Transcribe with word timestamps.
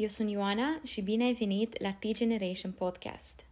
Eu 0.00 0.08
sunt 0.08 0.30
Ioana 0.30 0.80
și 0.84 1.00
bine 1.00 1.24
ai 1.24 1.32
venit 1.32 1.80
la 1.80 1.92
T-Generation 1.92 2.72
Podcast. 2.72 3.46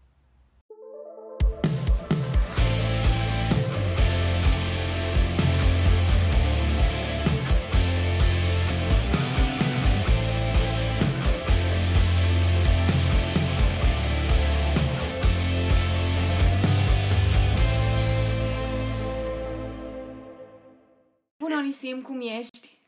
Bună, 21.38 21.56
Onisim, 21.56 22.02
cum 22.02 22.20
ești? 22.20 22.78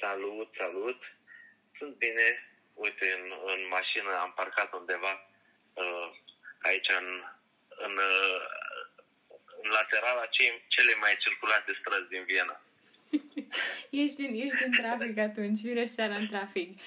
Salut, 0.00 0.48
salut. 0.56 1.17
Sunt 1.78 1.94
bine. 1.96 2.26
Uite, 2.74 3.06
în, 3.18 3.24
în 3.54 3.60
mașină 3.68 4.10
am 4.24 4.32
parcat 4.36 4.72
undeva 4.72 5.12
uh, 5.74 6.08
aici 6.62 6.88
în, 7.00 7.06
în, 7.68 7.96
uh, 7.96 8.40
în 9.62 9.70
laterala 9.70 10.26
cei, 10.26 10.64
cele 10.68 10.94
mai 10.94 11.16
circulate 11.20 11.76
străzi 11.80 12.08
din 12.08 12.24
Viena. 12.24 12.60
Ești 14.04 14.20
în, 14.20 14.34
ești 14.34 14.64
în 14.64 14.72
trafic 14.72 15.18
atunci, 15.18 15.60
vine 15.60 15.84
seara 15.84 16.14
în 16.14 16.26
trafic. 16.26 16.80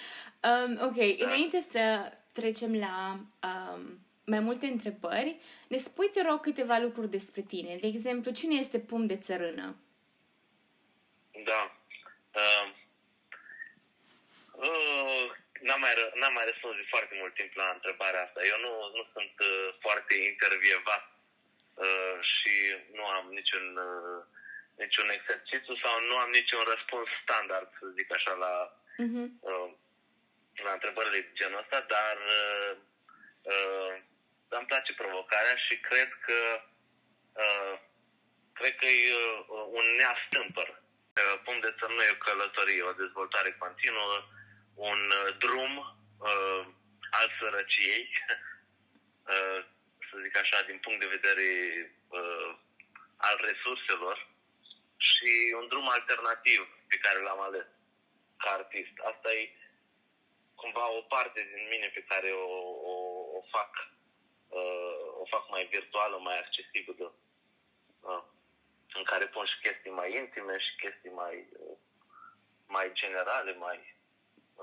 Um, 0.49 0.71
ok, 0.87 1.17
da. 1.17 1.25
înainte 1.25 1.59
să 1.59 2.11
trecem 2.33 2.79
la 2.79 3.19
um, 3.49 3.99
mai 4.25 4.39
multe 4.39 4.65
întrebări, 4.65 5.37
ne 5.67 5.77
spui, 5.77 6.09
te 6.09 6.21
rog, 6.21 6.39
câteva 6.39 6.77
lucruri 6.77 7.09
despre 7.09 7.41
tine. 7.41 7.77
De 7.77 7.87
exemplu, 7.87 8.31
cine 8.31 8.55
este 8.55 8.79
pum 8.79 9.05
de 9.05 9.17
țărână? 9.17 9.75
Da. 11.43 11.77
Uh, 12.33 12.80
uh, 14.69 15.25
n-am, 15.65 15.79
mai, 15.79 15.93
ră- 15.99 16.13
n-am 16.19 16.33
mai 16.33 16.45
răspuns 16.51 16.75
de 16.75 16.85
foarte 16.93 17.15
mult 17.21 17.33
timp 17.33 17.51
la 17.61 17.67
întrebarea 17.73 18.23
asta. 18.23 18.39
Eu 18.51 18.57
nu, 18.65 18.73
nu 18.95 19.03
sunt 19.13 19.35
uh, 19.51 19.67
foarte 19.85 20.13
intervievat 20.31 21.03
uh, 21.85 22.17
și 22.33 22.53
nu 22.97 23.03
am 23.17 23.25
niciun, 23.37 23.65
uh, 23.89 24.21
niciun 24.83 25.09
exercițiu 25.17 25.75
sau 25.83 25.93
nu 26.09 26.15
am 26.23 26.29
niciun 26.39 26.63
răspuns 26.73 27.07
standard, 27.23 27.69
să 27.79 27.85
zic 27.97 28.09
așa, 28.15 28.33
la, 28.45 28.53
Uh-huh. 29.05 29.27
uh, 29.51 29.69
la 30.65 30.71
întrebările 30.71 31.19
de 31.19 31.31
genul 31.33 31.59
ăsta, 31.59 31.79
dar 31.95 32.15
uh, 32.39 32.71
uh, 33.53 33.93
îmi 34.47 34.65
place 34.65 34.93
provocarea 34.93 35.55
și 35.55 35.75
cred 35.79 36.09
că 36.25 36.39
uh, 37.43 37.73
cred 38.53 38.75
că 38.75 38.85
e 38.85 39.13
uh, 39.15 39.65
un 39.79 39.85
neastâmpăr. 39.97 40.67
Uh, 40.69 41.39
punct 41.43 41.61
de 41.61 41.75
țăr 41.79 41.89
nu 41.89 42.01
e 42.03 42.17
o 42.17 42.23
călătorie, 42.25 42.83
o 42.83 42.91
dezvoltare 42.91 43.55
continuă, 43.59 44.23
un 44.75 45.11
uh, 45.11 45.37
drum 45.37 45.77
uh, 45.77 46.65
al 47.11 47.31
sărăciei, 47.39 48.09
uh, 49.33 49.59
să 50.09 50.17
zic 50.23 50.37
așa, 50.37 50.61
din 50.61 50.77
punct 50.77 50.99
de 50.99 51.15
vedere 51.17 51.49
uh, 52.07 52.55
al 53.17 53.37
resurselor 53.41 54.27
și 54.97 55.55
un 55.59 55.67
drum 55.67 55.89
alternativ 55.89 56.59
pe 56.87 56.97
care 56.97 57.19
l-am 57.19 57.41
ales 57.41 57.65
ca 58.37 58.49
artist. 58.49 58.95
Asta 59.11 59.33
e 59.33 59.55
cumva 60.55 60.89
o 60.89 61.01
parte 61.01 61.49
din 61.53 61.67
mine 61.69 61.87
pe 61.93 62.03
care 62.03 62.31
o, 62.31 62.49
o, 62.91 62.93
o 63.37 63.41
fac 63.51 63.71
uh, 64.47 65.05
o 65.21 65.25
fac 65.25 65.49
mai 65.49 65.65
virtuală, 65.65 66.17
mai 66.17 66.37
accesibilă, 66.39 67.13
uh, 68.01 68.23
în 68.93 69.03
care 69.03 69.25
pun 69.27 69.45
și 69.45 69.59
chestii 69.61 69.91
mai 69.91 70.15
intime 70.15 70.57
și 70.57 70.75
chestii 70.75 71.09
mai 71.09 71.47
uh, 71.59 71.77
mai 72.67 72.91
generale, 72.93 73.53
mai 73.53 73.95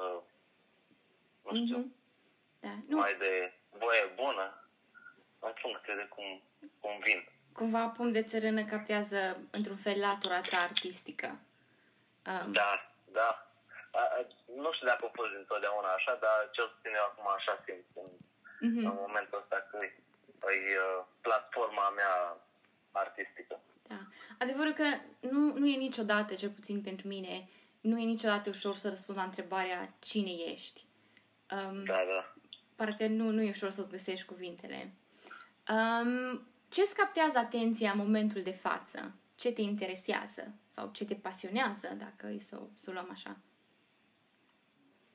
uh, 0.03 0.21
nu 1.53 1.65
știu, 1.65 1.77
Mhm. 1.77 1.97
Da. 2.61 2.73
Nu, 2.89 2.97
mai 2.99 3.17
de 3.19 3.53
voie 3.83 4.05
bună, 4.15 4.47
în 5.39 5.53
funcție 5.63 5.95
de 5.95 6.07
cum, 6.15 6.29
cum 6.81 6.99
vin. 7.07 7.21
cumva 7.53 7.87
pum 7.97 8.13
de 8.13 8.23
țărână 8.23 8.63
captează 8.65 9.19
într-un 9.51 9.77
fel 9.77 9.99
latura 10.01 10.41
ta 10.41 10.57
artistică. 10.71 11.39
Um, 12.27 12.53
Da, 12.53 12.71
da. 13.13 13.31
A, 13.93 13.99
a, 14.01 14.27
nu 14.63 14.73
știu 14.73 14.87
dacă 14.87 15.05
a 15.05 15.11
fost 15.15 15.35
întotdeauna 15.43 15.89
așa, 15.93 16.15
dar 16.21 16.49
cel 16.53 16.69
puțin 16.75 16.95
eu 16.95 17.05
acum 17.05 17.27
așa 17.37 17.63
simt 17.65 17.85
în, 17.95 18.11
mhm. 18.69 18.87
în 18.87 18.97
momentul 19.07 19.39
ăsta 19.43 19.67
că 19.71 19.77
e, 19.85 19.91
e 20.71 20.79
uh, 20.79 21.05
platforma 21.21 21.89
mea 21.91 22.37
artistică. 22.93 23.61
Da. 23.87 24.01
Adevărul 24.39 24.73
că 24.73 24.89
nu, 25.21 25.41
nu 25.59 25.67
e 25.67 25.77
niciodată, 25.77 26.35
cel 26.35 26.51
puțin 26.51 26.83
pentru 26.83 27.07
mine, 27.09 27.49
nu 27.81 27.99
e 27.99 28.05
niciodată 28.05 28.49
ușor 28.51 28.75
să 28.77 28.89
răspund 28.89 29.19
la 29.19 29.25
întrebarea 29.25 29.95
cine 30.01 30.31
ești. 30.31 30.87
Um, 31.51 31.85
Da, 31.85 31.95
da. 32.05 32.33
Parcă 32.77 33.07
nu, 33.07 33.31
nu 33.31 33.43
e 33.43 33.51
ușor 33.51 33.71
să-ți 33.71 33.91
găsești 33.91 34.27
cuvintele. 34.27 34.93
Um, 35.69 36.47
ce 36.69 36.81
îți 36.81 36.95
captează 36.97 37.39
atenția 37.39 37.91
în 37.91 37.99
momentul 37.99 38.43
de 38.43 38.53
față? 38.53 39.15
Ce 39.35 39.53
te 39.53 39.61
interesează? 39.61 40.55
Sau 40.67 40.91
ce 40.93 41.05
te 41.05 41.15
pasionează, 41.15 41.89
dacă 41.95 42.27
e 42.27 42.39
să, 42.39 42.57
o- 42.57 42.69
să 42.75 42.91
o 42.91 42.93
luăm 42.93 43.09
așa? 43.11 43.37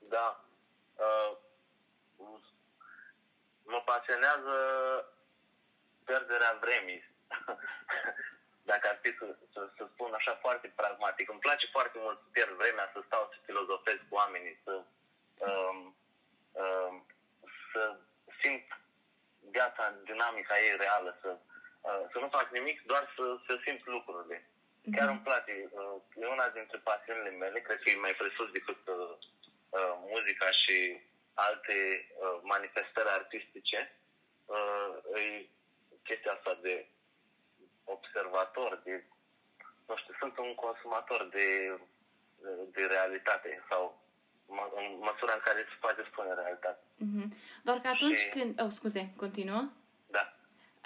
Da. 0.08 0.44
Uh, 0.94 1.36
mă 3.64 3.82
pasionează 3.84 4.54
pierderea 6.04 6.58
vremii. 6.60 7.02
Dacă 8.70 8.84
ar 8.88 8.98
fi 9.02 9.10
să, 9.18 9.26
să, 9.52 9.60
să 9.76 9.84
spun 9.92 10.12
așa 10.14 10.34
foarte 10.44 10.68
pragmatic. 10.80 11.26
Îmi 11.30 11.44
place 11.46 11.66
foarte 11.76 11.98
mult 12.04 12.18
să 12.18 12.26
pierd 12.32 12.54
vremea, 12.62 12.90
să 12.92 13.00
stau 13.06 13.28
să 13.32 13.36
filozofez 13.46 13.98
cu 14.08 14.14
oamenii, 14.14 14.60
să, 14.64 14.74
um, 15.48 15.96
um, 16.62 17.06
să 17.72 17.82
simt 18.40 18.66
viața 19.50 19.82
în 19.86 19.96
dinamica 20.04 20.54
ei 20.66 20.76
reală, 20.76 21.18
să, 21.22 21.30
uh, 21.88 22.04
să 22.12 22.18
nu 22.18 22.28
fac 22.28 22.50
nimic, 22.50 22.82
doar 22.82 23.12
să, 23.16 23.24
să 23.46 23.52
simt 23.64 23.86
lucrurile. 23.86 24.48
Chiar 24.94 25.08
îmi 25.08 25.26
place. 25.28 25.52
Uh, 25.70 25.96
e 26.16 26.26
una 26.26 26.48
dintre 26.48 26.78
pasiunile 26.78 27.30
mele, 27.30 27.60
cred 27.60 27.78
că 27.80 27.90
e 27.90 28.06
mai 28.06 28.14
presus 28.20 28.50
decât 28.50 28.80
uh, 28.86 29.16
uh, 29.76 29.94
muzica 30.12 30.50
și 30.50 30.76
alte 31.34 31.76
uh, 32.08 32.38
manifestări 32.42 33.08
artistice. 33.08 33.98
Uh, 34.44 35.18
e 35.20 35.48
chestia 36.02 36.32
asta 36.32 36.58
de 36.62 36.86
observator, 37.84 38.80
de, 38.84 39.04
nu 39.88 39.96
știu, 39.96 40.14
sunt 40.18 40.38
un 40.38 40.54
consumator 40.54 41.28
de, 41.32 41.46
de 42.72 42.82
realitate 42.94 43.64
sau 43.68 44.02
mă, 44.48 44.64
în 44.76 44.86
măsura 45.08 45.32
în 45.34 45.40
care 45.44 45.60
se 45.68 45.76
poate 45.80 46.02
spune 46.10 46.34
realitate. 46.34 46.80
Mhm. 46.96 47.34
Doar 47.62 47.78
că 47.80 47.88
atunci 47.88 48.18
Și- 48.18 48.28
când... 48.28 48.60
Oh, 48.62 48.68
scuze, 48.70 49.12
continuă. 49.16 49.62
Da, 50.06 50.28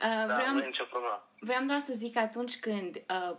Uh, 0.02 0.26
da, 0.26 0.34
vreau, 0.34 0.54
nu 0.54 0.62
e 0.62 0.66
nicio 0.66 0.84
problemă. 0.84 1.28
vreau 1.40 1.64
doar 1.64 1.78
să 1.78 1.92
zic 1.92 2.12
că 2.12 2.18
atunci 2.18 2.58
când 2.60 2.96
uh, 2.96 3.36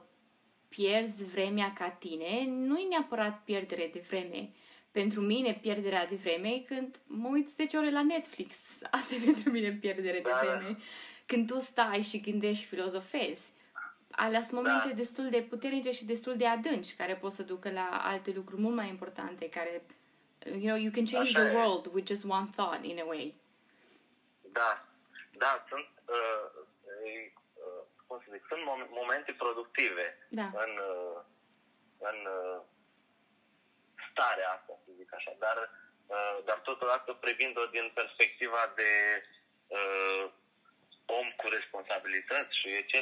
pierzi 0.70 1.26
vremea 1.26 1.74
ca 1.74 1.90
tine, 1.90 2.44
nu 2.48 2.78
e 2.78 2.88
neapărat 2.88 3.44
pierdere 3.44 3.90
de 3.94 4.00
vreme. 4.10 4.50
Pentru 4.92 5.22
mine, 5.22 5.54
pierderea 5.62 6.06
de 6.08 6.16
vreme 6.16 6.48
e 6.48 6.60
când 6.60 7.00
mă 7.06 7.28
uit 7.32 7.50
10 7.50 7.78
ore 7.78 7.92
la 7.92 8.04
Netflix. 8.04 8.80
Asta 8.92 9.16
e 9.16 9.24
pentru 9.32 9.50
mine 9.52 9.72
pierdere 9.72 10.20
de 10.20 10.30
Da, 10.30 10.42
da. 10.46 10.76
Vreme. 11.30 11.44
Când 11.46 11.48
tu 11.52 11.60
stai 11.60 12.02
și 12.02 12.20
gândești 12.22 12.64
și 12.64 12.68
filozofezi, 12.70 13.54
alea 14.12 14.42
sunt 14.42 14.62
momente 14.62 14.88
Da. 14.88 14.94
destul 14.96 15.30
de 15.30 15.42
puternice 15.42 15.92
și 15.92 16.06
destul 16.06 16.38
de 16.38 16.48
adânci, 16.48 16.96
care 16.96 17.16
pot 17.16 17.32
să 17.32 17.44
ducă 17.44 17.72
la 17.72 18.02
alte 18.04 18.32
lucruri 18.32 18.62
mult 18.62 18.76
mai 18.76 18.88
importante, 18.90 19.50
care, 19.50 19.82
you 20.46 20.60
know, 20.60 20.76
you 20.78 20.92
can 20.92 21.06
change 21.06 21.30
Așa 21.30 21.40
the 21.40 21.50
e. 21.52 21.56
world 21.56 21.86
with 21.94 22.08
just 22.08 22.24
one 22.30 22.48
thought, 22.56 22.86
in 22.86 23.00
a 23.00 23.06
way. 23.06 23.36
Da, 24.52 24.86
da, 25.38 25.66
sunt, 25.70 25.88
uh, 26.06 26.46
e, 27.06 27.32
uh, 27.54 27.84
cum 28.08 28.18
să 28.24 28.28
zic, 28.34 28.44
sunt 28.48 28.62
mom- 28.70 28.90
momente 29.02 29.32
productive 29.32 30.06
Da. 30.30 30.48
în, 30.66 30.72
uh, 30.92 31.18
în 32.10 32.18
uh, 32.38 32.60
starea 34.12 34.50
asta, 34.58 34.74
să 34.86 34.92
zic 34.98 35.14
așa, 35.14 35.34
dar, 35.40 35.58
uh, 36.08 36.38
dar 36.46 36.58
totodată 36.60 37.14
privind-o 37.14 37.66
din 37.66 37.92
perspectiva 37.94 38.74
de 38.76 38.90
uh, 39.68 40.24
om 41.20 41.28
cu 41.40 41.48
responsabilități 41.58 42.58
și 42.60 42.68
etc., 42.82 42.94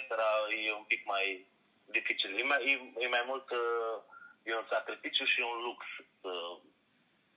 e 0.68 0.74
un 0.74 0.88
pic 0.94 1.06
mai 1.06 1.45
dificil. 1.86 2.39
E 2.39 2.44
mai, 2.44 2.59
e, 2.71 3.04
e 3.04 3.07
mai 3.07 3.24
mult, 3.27 3.50
uh, 3.50 3.98
e 4.44 4.56
un 4.56 4.65
sacrificiu 4.69 5.25
și 5.25 5.39
un 5.42 5.57
lux 5.68 5.86
să, 6.21 6.31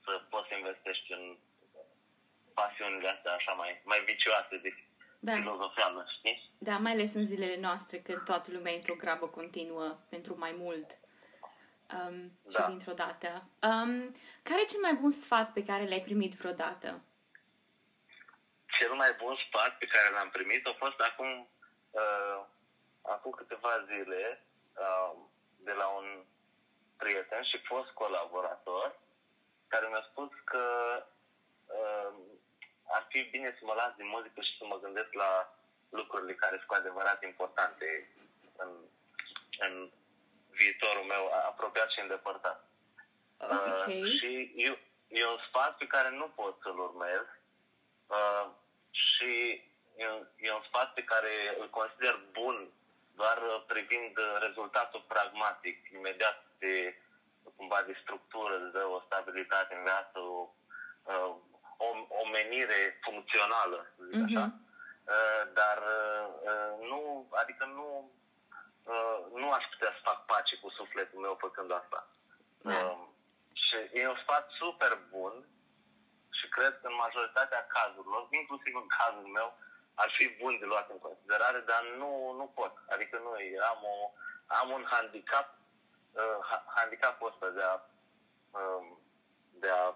să 0.03 0.11
poți 0.29 0.47
să 0.47 0.53
investești 0.55 1.11
în 1.13 1.37
pasiunile 2.53 3.09
astea 3.09 3.33
așa 3.33 3.51
mai, 3.51 3.81
mai 3.83 3.99
vicioase 4.05 4.57
de 4.57 4.69
Da. 5.19 5.33
filozofiană, 5.33 6.05
știi? 6.17 6.49
Da, 6.57 6.77
mai 6.77 6.91
ales 6.91 7.13
în 7.13 7.23
zilele 7.25 7.57
noastre, 7.59 7.97
când 7.99 8.23
toată 8.23 8.51
lumea 8.51 8.71
e 8.71 8.75
într-o 8.75 8.95
grabă 8.95 9.27
continuă 9.27 9.97
pentru 10.09 10.37
mai 10.37 10.53
mult 10.57 10.97
um, 11.93 12.31
și 12.49 12.57
Da. 12.57 12.67
dintr-o 12.67 12.93
dată. 12.93 13.49
Um, 13.61 14.15
care 14.43 14.61
e 14.61 14.65
cel 14.71 14.79
mai 14.81 14.93
bun 14.93 15.09
sfat 15.11 15.53
pe 15.53 15.63
care 15.63 15.87
l-ai 15.87 16.01
primit 16.01 16.33
vreodată? 16.33 17.01
Cel 18.77 18.93
mai 18.93 19.13
bun 19.21 19.35
sfat 19.47 19.77
pe 19.77 19.85
care 19.85 20.13
l-am 20.13 20.29
primit 20.29 20.65
a 20.67 20.75
fost 20.77 20.99
acum, 20.99 21.49
uh, 21.91 22.39
acum 23.01 23.31
câteva 23.31 23.85
zile 23.85 24.45
uh, 24.75 25.13
de 25.57 25.71
la 25.71 25.87
un 25.87 26.23
prieten 26.97 27.43
și 27.43 27.57
fost 27.71 27.89
colaborator 27.89 28.99
care 29.67 29.87
mi-a 29.87 30.05
spus 30.11 30.29
că 30.43 30.63
fi 33.11 33.21
bine 33.31 33.49
să 33.57 33.63
mă 33.65 33.73
las 33.73 33.93
din 33.95 34.07
muzică 34.15 34.41
și 34.41 34.57
să 34.57 34.65
mă 34.65 34.77
gândesc 34.83 35.13
la 35.13 35.31
lucrurile 35.89 36.33
care 36.33 36.55
sunt 36.55 36.67
cu 36.67 36.73
adevărat 36.73 37.23
importante 37.23 37.87
în, 38.63 38.71
în 39.65 39.73
viitorul 40.59 41.03
meu 41.03 41.23
apropiat 41.51 41.89
și 41.91 41.99
îndepărtat. 41.99 42.59
Okay. 43.37 44.01
Uh, 44.01 44.11
și 44.17 44.51
e, 44.55 44.67
e 45.07 45.27
un 45.27 45.39
sfat 45.47 45.77
pe 45.77 45.87
care 45.87 46.09
nu 46.09 46.27
pot 46.39 46.55
să-l 46.61 46.79
urmez 46.79 47.23
uh, 48.07 48.45
și 49.21 49.63
e 49.95 50.05
un, 50.09 50.27
e 50.35 50.53
un 50.53 50.63
sfat 50.67 50.93
pe 50.93 51.03
care 51.03 51.33
îl 51.59 51.69
consider 51.69 52.19
bun 52.31 52.69
doar 53.15 53.39
privind 53.67 54.13
rezultatul 54.39 55.03
pragmatic, 55.07 55.77
imediat 55.97 56.37
de 56.59 56.95
cumva 57.55 57.81
de 57.85 57.99
structură, 58.01 58.53
îți 58.57 58.71
dă 58.71 58.83
o 58.95 59.03
stabilitate 59.05 59.75
în 59.75 59.83
viață, 59.83 60.17
o, 60.19 60.49
uh, 61.03 61.31
o, 61.77 61.87
o 62.21 62.23
menire 62.37 62.99
funcțională, 63.01 63.79
să 63.95 64.03
zic 64.03 64.21
uh-huh. 64.21 64.29
așa. 64.29 64.45
Mhm. 64.45 64.69
Uh, 65.13 65.43
dar 65.59 65.77
uh, 65.97 66.87
nu, 66.89 66.99
adică 67.41 67.65
nu, 67.65 68.11
nu 69.33 69.51
aș 69.51 69.63
putea 69.71 69.91
să 69.95 70.07
fac 70.09 70.25
pace 70.25 70.55
cu 70.57 70.69
sufletul 70.69 71.19
meu 71.19 71.35
făcând 71.39 71.71
asta. 71.71 72.07
Da. 72.61 73.07
Și 73.53 73.75
e 73.93 74.07
un 74.07 74.19
sfat 74.23 74.49
super 74.49 74.99
bun 75.09 75.45
și 76.41 76.47
cred 76.55 76.73
că 76.79 76.87
în 76.87 77.01
majoritatea 77.05 77.67
cazurilor, 77.75 78.21
inclusiv 78.41 78.73
în 78.75 78.89
cazul 78.97 79.29
meu, 79.37 79.49
ar 80.03 80.09
fi 80.17 80.25
bun 80.41 80.53
de 80.59 80.65
luat 80.65 80.89
în 80.89 80.99
considerare, 81.07 81.59
dar 81.71 81.83
nu, 82.01 82.11
nu 82.39 82.45
pot. 82.57 82.73
Adică 82.93 83.15
nu, 83.17 83.31
am, 83.71 83.81
o, 83.93 83.95
am 84.59 84.69
un 84.77 84.83
handicap 84.93 85.47
uh, 86.21 86.37
handicapul 86.77 87.27
ăsta 87.31 87.49
de 87.57 87.63
a, 87.71 87.75
uh, 88.59 88.83
de 89.63 89.69
a 89.69 89.95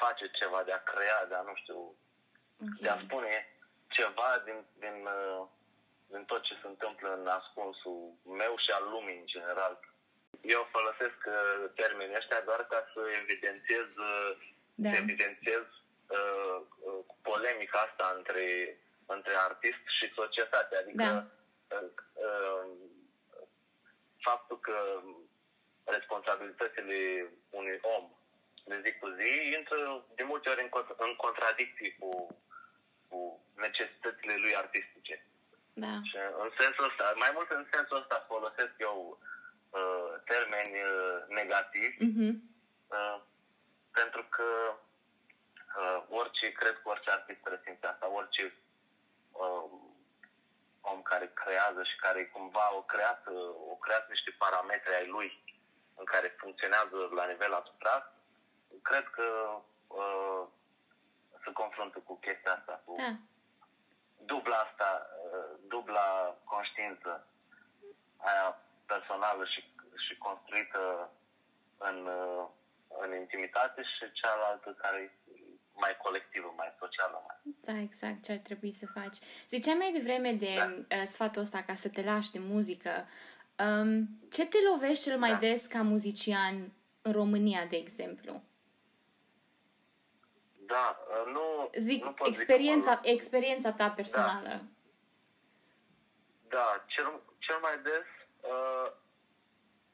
face 0.00 0.30
ceva, 0.30 0.62
de 0.62 0.72
a 0.72 0.82
crea, 0.82 1.26
de 1.26 1.34
a, 1.34 1.42
nu 1.50 1.54
știu, 1.54 1.78
okay. 2.62 2.78
de 2.80 2.88
a 2.88 2.98
spune 3.04 3.32
ceva 3.88 4.42
din, 4.44 4.58
din, 4.82 4.96
uh, 5.06 5.46
din 6.12 6.24
tot 6.24 6.42
ce 6.42 6.54
se 6.62 6.66
întâmplă 6.66 7.08
în 7.14 7.26
ascunsul 7.26 8.14
meu 8.40 8.56
și 8.56 8.70
al 8.70 8.84
lumii 8.94 9.18
în 9.18 9.26
general. 9.26 9.74
Eu 10.40 10.68
folosesc 10.70 11.18
uh, 11.26 11.70
termenii 11.74 12.16
ăștia 12.16 12.40
doar 12.40 12.62
ca 12.72 12.80
să 12.92 13.00
evidențiez, 13.20 13.88
uh, 13.96 14.30
da. 14.84 14.90
evidențiez 15.02 15.66
uh, 16.18 16.58
uh, 16.88 17.02
polemica 17.22 17.78
asta 17.88 18.06
între, 18.16 18.46
între 19.06 19.34
artist 19.48 19.84
și 19.96 20.06
societate. 20.20 20.76
Adică 20.76 21.04
da. 21.04 21.26
uh, 21.76 21.90
uh, 22.26 22.66
faptul 24.26 24.58
că 24.60 24.78
responsabilitățile 25.84 26.98
unui 27.50 27.78
om 27.96 28.04
de 28.70 28.80
zi 28.84 28.90
cu 29.00 29.08
zi 29.18 29.30
intră 29.58 29.78
de 30.14 30.22
multe 30.22 30.48
ori 30.48 30.62
în, 30.62 30.70
în 31.06 31.14
contradicții 31.24 31.96
cu, 31.98 32.10
cu 33.08 33.18
necesitățile 33.56 34.34
lui 34.36 34.54
artistice. 34.56 35.16
Da. 35.84 35.94
Și 36.08 36.16
în 36.44 36.50
sensul 36.60 36.84
ăsta, 36.90 37.04
mai 37.24 37.30
mult 37.36 37.50
în 37.50 37.66
sensul 37.74 37.96
ăsta 38.02 38.26
folosesc 38.30 38.74
eu 38.88 38.96
uh, 39.78 40.10
termeni 40.32 40.74
uh, 40.90 41.16
negativi, 41.40 41.98
uh-huh. 42.06 42.32
uh, 42.32 42.36
pentru 42.38 42.57
că 44.38 44.48
uh, 45.82 45.98
orice, 46.20 46.52
cred 46.52 46.74
că 46.80 46.88
orice 46.88 47.10
artist 47.10 47.42
resimte 47.42 47.86
asta, 47.86 48.16
orice 48.18 48.42
uh, 49.32 49.64
om 50.80 51.02
care 51.02 51.26
creează 51.40 51.82
și 51.90 51.96
care 51.96 52.26
cumva 52.26 52.66
o 52.74 52.82
creat, 52.82 53.26
o 53.72 53.76
creat 53.84 54.08
niște 54.08 54.30
parametri 54.38 54.94
ai 54.94 55.06
lui 55.06 55.30
în 55.94 56.04
care 56.04 56.28
funcționează 56.42 56.96
la 57.18 57.24
nivel 57.26 57.52
abstract, 57.54 58.12
cred 58.82 59.06
că 59.08 59.26
uh, 59.86 60.42
se 61.44 61.50
confruntă 61.52 61.98
cu 61.98 62.14
chestia 62.16 62.52
asta, 62.52 62.82
cu 62.84 62.94
da. 62.98 63.12
dubla 64.30 64.56
asta, 64.56 65.06
uh, 65.24 65.50
dubla 65.68 66.36
conștiință 66.44 67.26
aia 68.16 68.58
personală 68.86 69.44
și, 69.44 69.60
și 70.06 70.18
construită 70.18 71.10
în, 71.78 72.06
uh, 72.06 72.46
în 72.88 73.16
intimitate 73.20 73.82
și 73.82 74.12
cealaltă 74.12 74.76
care 74.78 75.18
mai 75.72 75.96
colectivă, 76.02 76.54
mai 76.56 76.74
socială. 76.78 77.24
Mai. 77.26 77.54
Da, 77.60 77.80
exact 77.80 78.22
ce 78.22 78.32
ar 78.32 78.38
trebui 78.38 78.72
să 78.72 78.86
faci. 78.86 79.16
Ziceai 79.48 79.74
mai 79.74 79.92
devreme 79.92 80.32
de 80.32 80.54
da. 80.56 80.96
uh, 80.96 81.02
sfatul 81.04 81.42
ăsta 81.42 81.62
ca 81.62 81.74
să 81.74 81.88
te 81.88 82.02
lași 82.02 82.30
de 82.30 82.38
muzică. 82.38 83.06
Um, 83.58 84.08
ce 84.30 84.46
te 84.46 84.58
lovești 84.70 85.04
cel 85.04 85.18
mai 85.18 85.30
da. 85.30 85.36
des 85.36 85.66
ca 85.66 85.82
muzician 85.82 86.72
în 87.02 87.12
România, 87.12 87.66
de 87.66 87.76
exemplu? 87.76 88.42
Da, 90.66 90.98
uh, 91.08 91.32
nu... 91.32 91.70
Zic, 91.74 92.04
nu 92.04 92.14
experiența, 92.24 93.00
zic 93.02 93.12
experiența 93.12 93.72
ta 93.72 93.90
personală. 93.90 94.48
Da, 94.48 94.64
da 96.48 96.84
cel, 96.86 97.20
cel 97.38 97.58
mai 97.60 97.78
des 97.82 98.06
uh, 98.40 98.92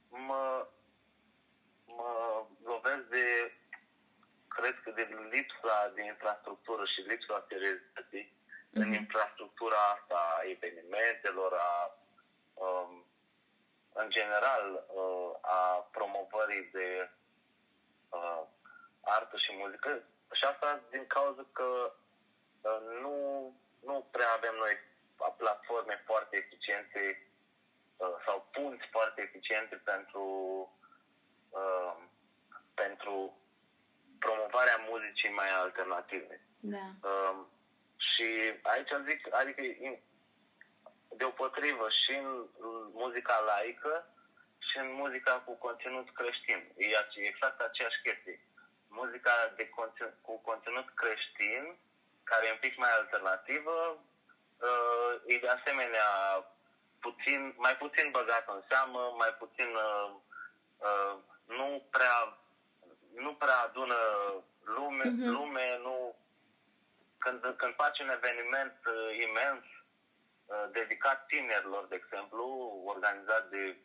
mă, 0.09 0.67
mă 1.87 2.34
lovesc 2.65 3.05
de 3.17 3.53
cred 4.49 4.81
că 4.83 4.91
de 4.91 5.09
lipsa 5.31 5.93
de 5.95 6.03
infrastructură 6.05 6.85
și 6.85 7.01
lipsa 7.01 7.47
seriozității 7.49 8.27
mm-hmm. 8.27 8.81
în 8.81 8.89
mhm. 8.89 8.99
infrastructura 9.03 9.81
asta 9.97 10.19
a 10.39 10.49
evenimentelor, 10.55 11.53
a, 11.53 11.99
um, 12.55 13.05
în 13.93 14.11
general, 14.11 14.85
uh, 15.01 15.33
a 15.41 15.89
promovării 15.97 16.69
de 16.73 17.11
uh, 18.09 18.43
artă 19.01 19.37
și 19.37 19.53
muzică. 19.57 20.03
Și 20.33 20.45
asta 20.45 20.81
din 20.91 21.07
cauza 21.07 21.45
că 21.53 21.93
uh, 22.61 22.81
nu, 23.03 23.17
nu 23.89 24.09
prea 24.11 24.31
avem 24.33 24.55
noi 24.55 24.75
platforme 25.37 26.03
foarte 26.05 26.37
eficiente 26.37 27.29
uh, 27.97 28.15
sau 28.25 28.49
punți 28.53 28.87
foarte 28.91 29.21
eficiente 29.21 29.77
pentru 29.77 30.25
uh, 31.51 31.97
pentru 32.75 33.39
promovarea 34.19 34.85
muzicii 34.91 35.39
mai 35.41 35.51
alternative. 35.75 36.41
Da. 36.61 36.87
Uh, 37.09 37.37
și 37.97 38.29
aici 38.63 38.93
zic, 39.09 39.35
adică 39.41 39.63
deopotrivă 41.17 41.87
și 42.03 42.13
în 42.19 42.49
muzica 42.93 43.39
laică 43.51 44.07
și 44.59 44.77
în 44.79 44.93
muzica 44.93 45.43
cu 45.47 45.53
conținut 45.67 46.09
creștin. 46.19 46.61
E 46.77 46.87
exact 47.15 47.61
aceeași 47.61 48.03
chestie. 48.03 48.41
Muzica 48.89 49.53
de 49.57 49.69
conținut, 49.69 50.15
cu 50.23 50.41
conținut 50.41 50.89
creștin, 50.95 51.77
care 52.25 52.47
e 52.47 52.57
un 52.57 52.65
pic 52.67 52.77
mai 52.77 52.93
alternativă, 53.01 53.77
uh, 54.69 55.13
e 55.27 55.39
de 55.39 55.49
asemenea 55.49 56.09
puțin, 57.01 57.55
mai 57.57 57.77
puțin 57.77 58.11
băgat 58.11 58.45
în 58.49 58.63
seamă, 58.69 59.15
mai 59.17 59.33
puțin 59.39 59.71
uh, 59.87 60.11
uh, 60.87 61.15
nu 61.47 61.87
prea 61.91 62.39
nu 63.15 63.35
prea 63.35 63.59
adună 63.59 63.97
lume, 64.65 65.05
uh-huh. 65.05 65.31
lume 65.37 65.79
nu... 65.83 66.17
Când, 67.19 67.41
când 67.57 67.75
faci 67.75 67.99
un 67.99 68.09
eveniment 68.09 68.79
uh, 68.87 69.19
imens 69.29 69.65
uh, 69.65 70.67
dedicat 70.73 71.27
tinerilor, 71.27 71.87
de 71.87 71.95
exemplu, 71.95 72.45
organizat 72.85 73.49
de 73.49 73.77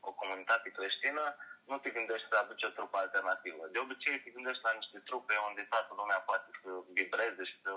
o 0.00 0.12
comunitate 0.12 0.68
creștină, 0.70 1.36
nu 1.64 1.78
te 1.78 1.90
gândești 1.90 2.28
să 2.28 2.36
aduci 2.36 2.62
o 2.62 2.68
trupă 2.68 2.96
alternativă. 2.96 3.66
De 3.72 3.78
obicei 3.78 4.20
te 4.20 4.30
gândești 4.30 4.62
la 4.64 4.72
niște 4.72 4.98
trupe 4.98 5.34
unde 5.48 5.62
toată 5.62 5.92
lumea 5.96 6.18
poate 6.18 6.50
să 6.62 6.68
vibreze 6.92 7.44
și 7.44 7.56
să... 7.62 7.70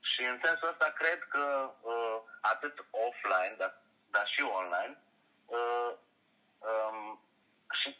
Și 0.00 0.22
în 0.22 0.38
sensul 0.44 0.68
ăsta 0.68 0.88
cred 1.00 1.22
că 1.22 1.70
uh, 1.80 2.20
atât 2.40 2.84
offline, 2.90 3.54
dar, 3.58 3.82
dar 4.10 4.26
și 4.28 4.42
online, 4.42 4.98
uh, 5.46 5.92
um, 6.58 7.20
și 7.80 7.98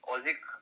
o 0.00 0.18
zic 0.18 0.53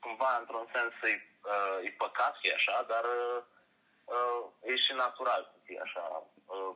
cumva, 0.00 0.36
într-un 0.40 0.66
sens, 0.74 0.92
e, 1.12 1.12
uh, 1.52 1.78
e 1.86 1.90
păcat 2.04 2.36
fi 2.40 2.52
așa, 2.52 2.84
dar 2.88 3.04
uh, 3.04 4.44
e 4.70 4.76
și 4.76 4.92
natural 4.92 5.42
să 5.52 5.58
fie 5.64 5.80
așa. 5.82 6.04
Uh, 6.46 6.74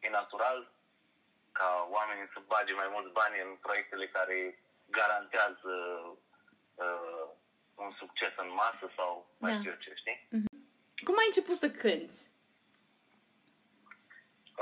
e 0.00 0.08
natural 0.08 0.70
ca 1.52 1.88
oamenii 1.90 2.28
să 2.32 2.38
bage 2.46 2.72
mai 2.72 2.88
mulți 2.90 3.12
bani 3.12 3.40
în 3.40 3.56
proiectele 3.56 4.06
care 4.08 4.62
garantează 4.90 5.74
uh, 6.74 7.24
un 7.74 7.92
succes 7.98 8.32
în 8.36 8.50
masă 8.52 8.86
sau 8.96 9.30
mai 9.38 9.52
da. 9.52 9.58
știu 9.58 9.74
ce, 9.80 9.92
știi? 9.94 10.28
Mm-hmm. 10.28 10.60
Cum 11.04 11.18
ai 11.18 11.26
început 11.26 11.56
să 11.56 11.70
cânți? 11.70 12.30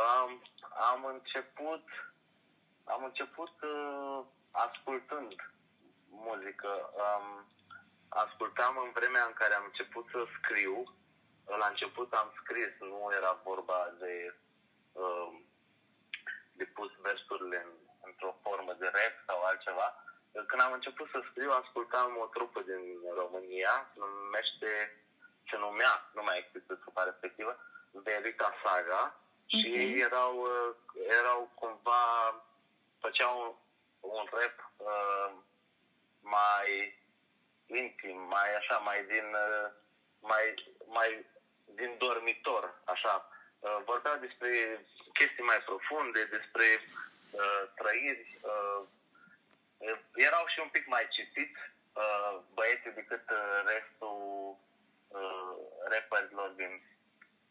Um, 0.02 0.42
am 0.92 1.04
început 1.04 1.84
am 2.84 3.04
început 3.04 3.54
uh, 3.62 4.24
ascultând 4.50 5.34
muzică. 6.08 6.72
Um, 7.02 7.46
ascultam 8.10 8.76
în 8.84 8.90
vremea 8.90 9.24
în 9.24 9.32
care 9.32 9.54
am 9.54 9.64
început 9.64 10.06
să 10.10 10.20
scriu. 10.38 10.94
La 11.58 11.66
început 11.66 12.12
am 12.12 12.32
scris, 12.40 12.72
nu 12.78 13.10
era 13.18 13.40
vorba 13.44 13.94
de, 13.98 14.34
uh, 14.92 15.32
de 16.52 16.64
pus 16.64 16.90
versurile 17.02 17.56
în, 17.66 17.72
într-o 18.08 18.36
formă 18.42 18.72
de 18.78 18.86
rap 18.86 19.14
sau 19.26 19.42
altceva. 19.42 19.88
Când 20.46 20.62
am 20.62 20.72
început 20.72 21.08
să 21.10 21.20
scriu, 21.30 21.50
ascultam 21.50 22.16
o 22.16 22.26
trupă 22.26 22.60
din 22.60 22.82
România, 23.14 23.90
se 23.92 23.98
numește 23.98 24.70
se 25.50 25.56
numea, 25.56 26.10
nu 26.14 26.22
mai 26.22 26.38
există 26.38 26.74
trupa 26.74 27.02
respectivă, 27.04 27.58
Verita 27.90 28.54
Saga 28.62 29.20
și 29.46 29.66
Ok. 29.68 29.76
ei 29.76 30.00
erau, 30.00 30.34
uh, 30.40 30.74
erau 31.18 31.50
cumva, 31.54 32.04
făceau 33.00 33.34
un, 34.00 34.10
un 34.10 34.24
rap 34.30 34.56
uh, 34.76 35.32
mai 36.20 36.99
intim, 37.76 38.18
mai 38.20 38.54
așa, 38.56 38.76
mai 38.76 39.04
din, 39.04 39.24
uh, 39.24 39.70
mai, 40.20 40.44
mai 40.86 41.26
din 41.64 41.96
dormitor, 41.98 42.80
așa. 42.84 43.28
Uh, 43.58 43.78
vorbeau 43.84 44.16
despre 44.16 44.50
chestii 45.12 45.44
mai 45.44 45.60
profunde, 45.64 46.24
despre 46.24 46.64
uh, 47.30 47.62
trăiri. 47.74 48.38
Uh, 48.42 48.82
erau 50.14 50.44
și 50.46 50.60
un 50.60 50.68
pic 50.68 50.86
mai 50.86 51.08
citiți 51.10 51.60
uh, 51.92 52.40
băieții 52.54 52.90
decât 52.90 53.30
uh, 53.30 53.62
restul 53.72 54.56
uh, 55.08 55.54
rapperilor 55.90 56.48
din, 56.48 56.82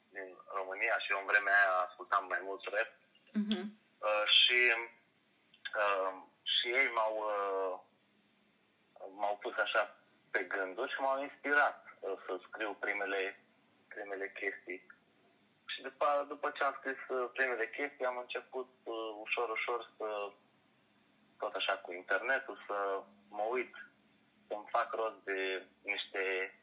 din 0.10 0.38
România 0.54 0.98
și 0.98 1.12
eu 1.12 1.20
în 1.20 1.26
vremea 1.26 1.54
aia 1.54 1.86
ascultam 1.88 2.26
mai 2.28 2.40
mult 2.42 2.64
rap. 2.74 2.92
Mhm. 3.34 3.78
Uh, 4.00 4.26
și, 4.40 4.60
uh, 5.84 6.14
și 6.44 6.68
ei 6.68 6.90
m-au, 6.96 7.16
uh, 7.18 7.80
m-au 9.20 9.38
pus 9.38 9.58
așa 9.58 9.99
pe 10.32 10.44
gânduri 10.44 10.92
și 10.92 11.02
m-au 11.02 11.22
inspirat 11.22 11.98
uh, 12.00 12.14
să 12.26 12.40
scriu 12.48 12.74
primele, 12.80 13.40
primele 13.88 14.32
chestii. 14.32 14.82
Și 15.66 15.82
după, 15.82 16.26
după 16.28 16.50
ce 16.50 16.64
am 16.64 16.76
scris 16.80 17.08
uh, 17.08 17.30
primele 17.34 17.70
chestii, 17.70 18.06
am 18.06 18.18
început 18.18 18.70
uh, 18.84 18.96
ușor, 19.22 19.50
ușor 19.50 19.94
să, 19.98 20.32
tot 21.38 21.54
așa 21.56 21.74
cu 21.74 21.94
internetul, 21.94 22.58
să 22.68 23.04
mă 23.30 23.44
uit, 23.44 23.76
să-mi 24.48 24.70
fac 24.70 24.94
rost 24.94 25.20
de 25.24 25.66
niște, 25.84 26.54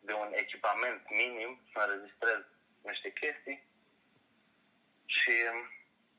de 0.00 0.12
un 0.12 0.28
echipament 0.30 1.10
minim, 1.10 1.60
să 1.72 1.78
înregistrez 1.78 2.40
niște 2.82 3.12
chestii 3.12 3.66
și 5.06 5.34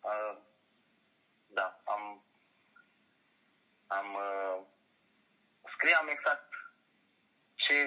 uh, 0.02 0.38
da, 1.48 1.82
am, 1.84 2.24
am 3.88 4.14
uh, 4.14 4.62
scriam 5.74 6.08
exact 6.08 6.47
ce, 7.68 7.78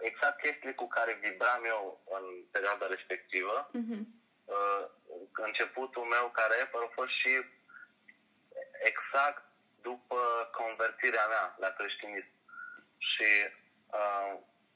exact 0.00 0.38
chestiile 0.40 0.74
cu 0.74 0.86
care 0.86 1.18
vibram 1.22 1.64
eu 1.64 2.00
în 2.16 2.24
perioada 2.50 2.86
respectivă. 2.86 3.70
Mhm. 3.72 3.98
Uh, 4.44 4.84
începutul 5.32 6.04
meu 6.14 6.30
ca 6.36 6.44
rapper 6.52 6.80
a 6.82 6.90
fost 6.98 7.12
și 7.20 7.32
exact 8.90 9.42
după 9.82 10.20
convertirea 10.60 11.26
mea 11.26 11.54
la 11.58 11.70
creștinism. 11.78 12.32
Și 12.98 13.30
uh, 14.00 14.32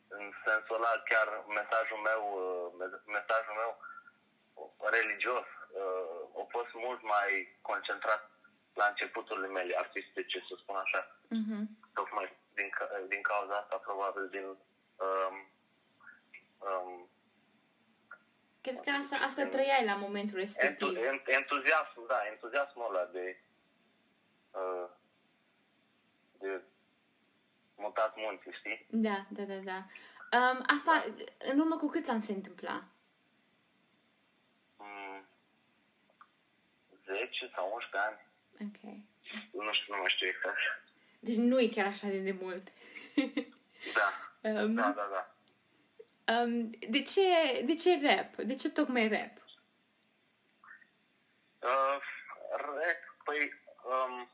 în 0.09 0.25
sensul 0.45 0.77
ăla 0.77 1.03
chiar 1.11 1.29
mesajul 1.59 2.01
meu, 2.11 2.23
uh, 2.43 3.01
mesajul 3.17 3.57
meu 3.63 3.73
religios 4.97 5.49
uh, 5.83 6.41
a 6.43 6.45
fost 6.55 6.73
mult 6.85 7.01
mai 7.15 7.29
concentrat 7.71 8.23
la 8.81 8.87
începuturile 8.87 9.49
mele 9.57 9.75
artistice, 9.85 10.39
să 10.49 10.55
spun 10.57 10.77
așa. 10.77 11.01
Mhm. 11.39 11.61
Tocmai 11.95 12.27
din, 12.59 12.69
ca- 12.77 12.91
din 13.09 13.23
cauza 13.23 13.55
asta, 13.57 13.77
probabil 13.77 14.29
din 14.29 14.45
um, 14.45 15.37
um, 16.69 17.09
Cred 18.61 18.81
că 18.81 18.91
asta, 18.91 19.17
asta 19.17 19.47
trăiai 19.47 19.85
la 19.85 19.95
momentul 19.95 20.37
respectiv. 20.39 20.89
entu- 20.89 21.01
en- 21.01 21.23
entuziasm, 21.41 22.07
da, 22.07 22.27
entuziasmul 22.33 22.87
ăla 22.97 23.05
de, 23.05 23.41
uh, 24.51 24.89
de 26.39 26.61
mutat 27.77 28.17
munții, 28.17 28.53
știi? 28.53 28.87
Da, 28.91 29.27
da, 29.31 29.43
da, 29.43 29.55
da. 29.71 29.79
Um, 30.39 30.65
asta, 30.67 31.05
în 31.39 31.59
urmă 31.59 31.77
cu 31.77 31.87
câți 31.89 32.11
ani 32.11 32.21
se 32.21 32.33
întâmpla? 32.33 32.85
Mm, 34.77 35.27
10 37.05 37.51
sau 37.55 37.73
11 37.73 37.97
ani, 38.09 38.27
Ok. 38.67 38.83
nu 39.67 39.73
știu, 39.73 39.95
nu 39.95 40.01
mai 40.01 40.11
știu 40.11 40.27
exact. 40.27 40.59
Deci 41.19 41.35
nu 41.35 41.61
e 41.61 41.69
chiar 41.69 41.87
așa 41.87 42.07
de 42.07 42.19
demult. 42.19 42.69
Da, 43.95 44.09
um, 44.63 44.75
da, 44.75 44.91
da, 44.97 45.09
da. 45.15 45.23
um, 46.33 46.71
de, 46.71 47.03
ce, 47.03 47.63
de 47.65 47.75
ce 47.75 48.01
rap? 48.07 48.35
De 48.35 48.55
ce 48.55 48.71
tocmai 48.71 49.09
rap? 49.09 49.35
Uh, 51.63 52.01
rec, 52.79 53.01
păi, 53.25 53.53
um, 53.85 54.29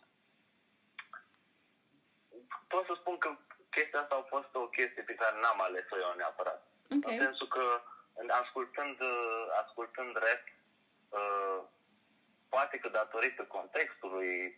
pot 2.69 2.85
să 2.87 2.95
spun 3.01 3.19
că 3.19 3.37
chestia 3.71 4.01
asta 4.01 4.15
a 4.15 4.27
fost 4.29 4.55
o 4.55 4.67
chestie 4.69 5.03
pe 5.03 5.15
care 5.15 5.41
n-am 5.41 5.61
ales-o 5.61 5.97
eu 5.99 6.15
neapărat. 6.17 6.67
Ok. 6.91 7.11
În 7.11 7.19
sensul 7.19 7.49
că 7.49 7.81
în- 8.15 8.31
ascultând, 8.31 9.01
uh, 9.01 9.47
ascultând 9.65 10.15
rap, 10.17 10.43
uh, 11.09 11.63
poate 12.49 12.79
că 12.79 12.89
datorită 12.89 13.43
contextului 13.45 14.47
uh, 14.47 14.55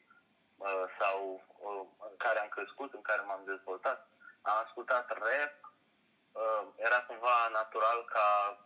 sau 0.99 1.45
uh, 1.59 1.87
în 2.11 2.17
care 2.17 2.39
am 2.39 2.49
crescut, 2.49 2.93
în 2.95 3.01
care 3.03 3.21
m-am 3.23 3.45
dezvoltat, 3.45 4.09
am 4.43 4.57
ascultat 4.65 5.09
rap, 5.09 5.55
uh, 6.33 6.63
era 6.77 7.03
cumva 7.03 7.49
natural 7.53 8.05
ca 8.05 8.59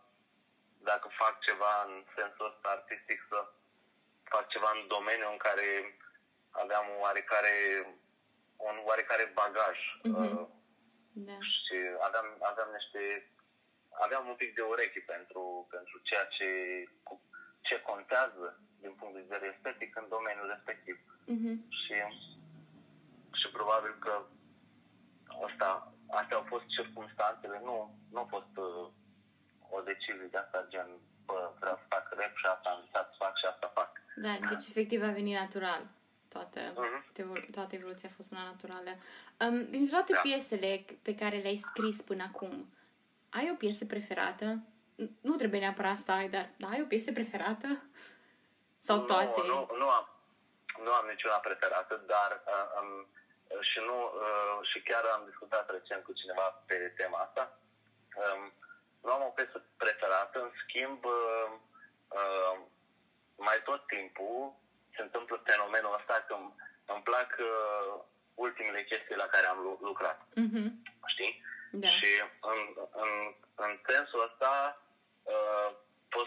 dacă 0.77 1.07
fac 1.11 1.39
ceva 1.39 1.83
în 1.83 2.03
sensul 2.15 2.45
ăsta 2.45 2.67
artistic 2.69 3.25
să 3.29 3.47
fac 4.23 4.47
ceva 4.47 4.71
în 4.73 4.87
domeniu 4.87 5.29
în 5.31 5.37
care 5.37 5.97
aveam 6.49 6.89
un 6.89 6.99
oarecare, 6.99 7.55
un 8.57 8.81
oarecare 8.83 9.25
bagaj 9.33 9.77
Mhm. 10.03 10.37
uh, 10.37 10.47
Da. 11.13 11.37
și 11.39 11.75
aveam, 12.01 12.37
aveam 12.41 12.69
niște 12.71 13.31
aveam 13.89 14.27
un 14.27 14.35
pic 14.35 14.55
de 14.55 14.61
ureche 14.61 14.99
pentru, 14.99 15.67
pentru 15.69 15.99
ceea 16.03 16.25
ce, 16.25 16.45
cu- 17.03 17.21
ce 17.61 17.81
contează 17.81 18.59
din 18.83 18.93
punct 18.99 19.13
de 19.15 19.23
vedere 19.27 19.45
estetic 19.55 19.91
în 20.01 20.07
domeniul 20.15 20.47
respectiv. 20.55 20.95
Mhm. 21.35 21.53
Și, 21.81 21.95
și 23.39 23.47
probabil 23.57 23.93
că 24.05 24.13
asta, 25.47 25.67
astea 26.19 26.37
au 26.37 26.45
fost 26.53 26.65
circunstanțele, 26.77 27.57
nu, 27.67 27.75
nu 28.13 28.19
a 28.23 28.27
fost 28.35 28.53
uh, 28.67 28.85
o 29.75 29.77
decizie 29.89 30.27
de 30.33 30.37
asta 30.37 30.59
gen, 30.73 30.89
bă, 31.27 31.39
vreau 31.61 31.75
să 31.81 31.85
fac 31.95 32.05
rap 32.19 32.33
și 32.41 32.45
asta 32.53 32.67
am 32.69 32.81
visat 32.85 33.05
să 33.09 33.15
fac 33.23 33.33
și 33.37 33.45
asta 33.51 33.67
fac. 33.79 33.91
Da, 34.25 34.33
deci 34.51 34.67
efectiv 34.71 34.99
a 35.03 35.11
venit 35.19 35.37
natural. 35.43 35.83
Toată, 36.35 36.59
Mhm. 36.75 37.03
evolu- 37.23 37.47
toată 37.57 37.75
evoluția 37.75 38.09
a 38.11 38.15
fost 38.15 38.31
una 38.31 38.43
naturală. 38.43 38.91
Um, 39.43 39.57
dintre 39.73 39.89
toate 39.95 40.13
Da. 40.13 40.19
piesele 40.19 40.85
pe 41.01 41.15
care 41.15 41.37
le-ai 41.37 41.57
scris 41.57 42.01
până 42.01 42.23
acum, 42.23 42.53
ai 43.29 43.49
o 43.53 43.55
piesă 43.55 43.85
preferată? 43.85 44.63
N- 45.03 45.11
Nu 45.21 45.35
trebuie 45.35 45.59
neapărat 45.59 45.97
să 45.97 46.11
ai, 46.11 46.29
dar 46.29 46.49
da, 46.57 46.67
ai 46.67 46.81
o 46.81 46.85
piesă 46.85 47.11
preferată? 47.11 47.83
Sau 48.87 48.97
toate? 48.99 49.41
Nu, 49.41 49.45
nu, 49.47 49.77
nu, 49.81 49.89
am, 49.89 50.05
nu 50.83 50.91
am 50.93 51.05
niciuna 51.13 51.35
preferată, 51.47 51.95
dar 52.13 52.41
uh, 52.45 52.81
um, 52.81 53.07
și 53.61 53.79
nu 53.79 53.97
uh, 54.03 54.57
și 54.69 54.81
chiar 54.81 55.03
am 55.05 55.23
discutat 55.25 55.69
recent 55.71 56.03
cu 56.03 56.13
cineva 56.13 56.63
pe 56.67 56.75
tema 56.97 57.17
asta. 57.19 57.43
Um, 58.15 58.53
nu 59.03 59.11
am 59.11 59.21
o 59.21 59.35
piesă 59.37 59.63
preferată, 59.77 60.39
în 60.41 60.51
schimb, 60.63 61.05
uh, 61.05 61.51
uh, 62.19 62.55
mai 63.35 63.61
tot 63.63 63.87
timpul 63.87 64.53
se 64.95 65.01
întâmplă 65.01 65.41
fenomenul 65.43 65.95
ăsta 65.99 66.23
că 66.27 66.33
îmi, 66.33 66.53
îmi 66.85 67.01
plac 67.03 67.29
uh, 67.39 68.01
ultimele 68.35 68.83
chestii 68.83 69.15
la 69.15 69.25
care 69.33 69.45
am 69.47 69.59
lu- 69.65 69.79
lucrat, 69.81 70.19
Mhm. 70.35 70.83
știi? 71.05 71.41
Da. 71.71 71.87
Și 71.87 72.09
în, 72.41 72.59
în, 72.91 73.11
în 73.55 73.79
sensul 73.87 74.23
ăsta 74.29 74.51
uh, 74.51 74.75
pot 74.75 74.90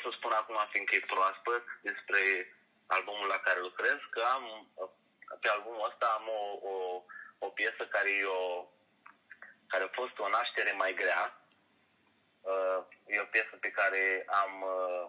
să 0.04 0.10
spun 0.12 0.32
acum, 0.32 0.58
fiindcă 0.72 0.94
e 0.94 1.12
proaspăt, 1.14 1.64
despre 1.88 2.20
albumul 2.86 3.28
la 3.34 3.38
care 3.46 3.60
lucrez, 3.60 3.98
că 4.10 4.20
am 4.36 4.44
uh, 4.74 4.90
pe 5.40 5.48
albumul 5.48 5.88
ăsta 5.90 6.06
am 6.18 6.26
o, 6.40 6.42
o, 6.72 6.74
o 7.46 7.48
piesă 7.58 7.82
care, 7.94 8.10
e 8.10 8.24
o, 8.24 8.66
care 9.66 9.84
a 9.84 9.96
fost 10.00 10.18
o 10.18 10.28
naștere 10.28 10.72
mai 10.72 10.92
grea. 10.94 11.24
Uh, 12.40 12.80
e 13.06 13.26
o 13.26 13.32
piesă 13.34 13.54
pe 13.60 13.70
care 13.70 14.24
am, 14.42 14.52
uh, 14.62 15.06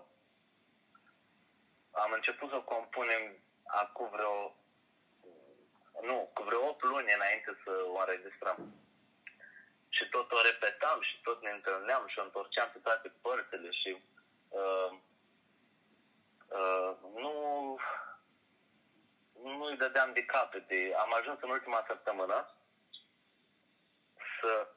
am 1.91 2.11
început 2.11 2.49
să 2.49 2.55
o 2.55 2.69
compunem 2.75 3.21
acum 3.65 4.09
vreo 4.09 4.55
nu, 6.01 6.31
cu 6.33 6.43
vreo 6.43 6.67
8 6.67 6.83
luni 6.83 7.13
înainte 7.13 7.57
să 7.63 7.71
o 7.93 7.99
înregistrăm 7.99 8.57
și 9.89 10.09
tot 10.09 10.31
o 10.31 10.41
repetam 10.41 11.01
și 11.01 11.21
tot 11.21 11.41
ne 11.41 11.49
întâlneam 11.49 12.03
și 12.07 12.19
o 12.19 12.23
întorceam 12.23 12.69
pe 12.73 12.79
toate 12.79 13.07
părțile 13.21 13.71
și 13.71 13.89
uh, 14.62 14.89
uh, 16.59 16.91
nu 17.15 17.33
nu 19.43 19.63
îi 19.63 19.77
dădeam 19.77 20.13
de 20.13 20.25
capete. 20.25 20.93
Am 20.97 21.13
ajuns 21.13 21.39
în 21.41 21.50
ultima 21.50 21.83
săptămână 21.88 22.50
să... 24.41 24.67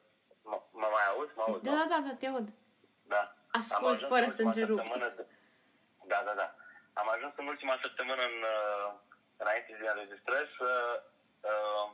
Mă, 0.43 0.61
mă 0.71 0.87
mai 0.91 1.05
auzi? 1.07 1.31
Mă 1.35 1.43
auzi? 1.47 1.63
Da, 1.63 1.71
nu? 1.71 1.77
da, 1.77 1.85
da, 1.89 1.99
da, 2.07 2.13
te 2.19 2.27
aud. 2.27 2.47
Da. 3.13 3.35
Ascult 3.51 3.85
Am 3.85 3.91
ajuns 3.93 4.11
fără 4.11 4.23
în 4.23 4.29
să 4.29 4.43
ultima 4.43 4.49
întrerup. 4.49 4.77
săptămână 4.79 5.07
de- 5.15 5.27
Da, 6.11 6.19
da, 6.25 6.33
da. 6.33 6.55
Am 6.93 7.09
ajuns 7.09 7.33
în 7.37 7.47
ultima 7.47 7.77
săptămână 7.81 8.21
în, 8.31 8.37
uh, 8.55 8.93
înainte 9.37 9.77
de 9.81 9.87
înregistrări 9.89 10.49
să, 10.57 10.69
uh, 11.51 11.85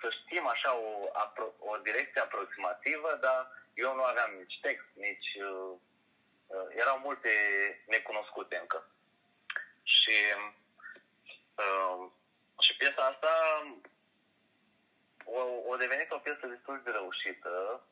să 0.00 0.06
știm 0.18 0.46
așa 0.46 0.70
o, 0.76 0.90
apro- 1.24 1.56
o 1.58 1.76
direcție 1.76 2.20
aproximativă, 2.20 3.18
dar 3.20 3.38
eu 3.74 3.94
nu 3.94 4.02
aveam 4.02 4.30
nici 4.40 4.58
text, 4.62 4.86
nici... 4.94 5.32
Uh, 6.54 6.60
uh, 6.60 6.74
erau 6.74 6.98
multe 6.98 7.30
necunoscute 7.86 8.56
încă. 8.56 8.88
Și, 9.82 10.16
uh, 11.54 12.10
și 12.60 12.76
piesa 12.76 13.02
asta 13.02 13.32
o, 15.24 15.40
o 15.66 15.76
devenit 15.76 16.10
o 16.10 16.18
piesă 16.18 16.46
destul 16.46 16.80
de 16.84 16.90
reușită 16.90 17.84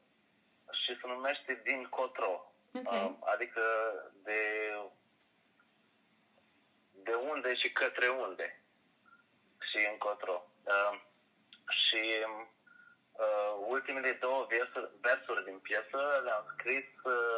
și 0.71 0.99
se 1.01 1.07
numește 1.07 1.61
Din 1.65 1.85
Cotro. 1.89 2.53
Okay. 2.75 3.05
Uh, 3.05 3.17
adică 3.21 3.63
de, 4.23 4.41
de 6.93 7.15
unde 7.15 7.55
și 7.55 7.73
către 7.73 8.09
unde 8.09 8.63
și 9.71 9.89
încotro. 9.91 10.47
Uh, 10.65 11.01
și 11.69 12.25
uh, 13.13 13.55
ultimele 13.67 14.13
două 14.13 14.47
versuri, 14.49 14.91
versuri 15.01 15.45
din 15.45 15.59
piesă 15.59 16.21
le-am 16.25 16.45
scris 16.53 16.85
uh, 17.05 17.32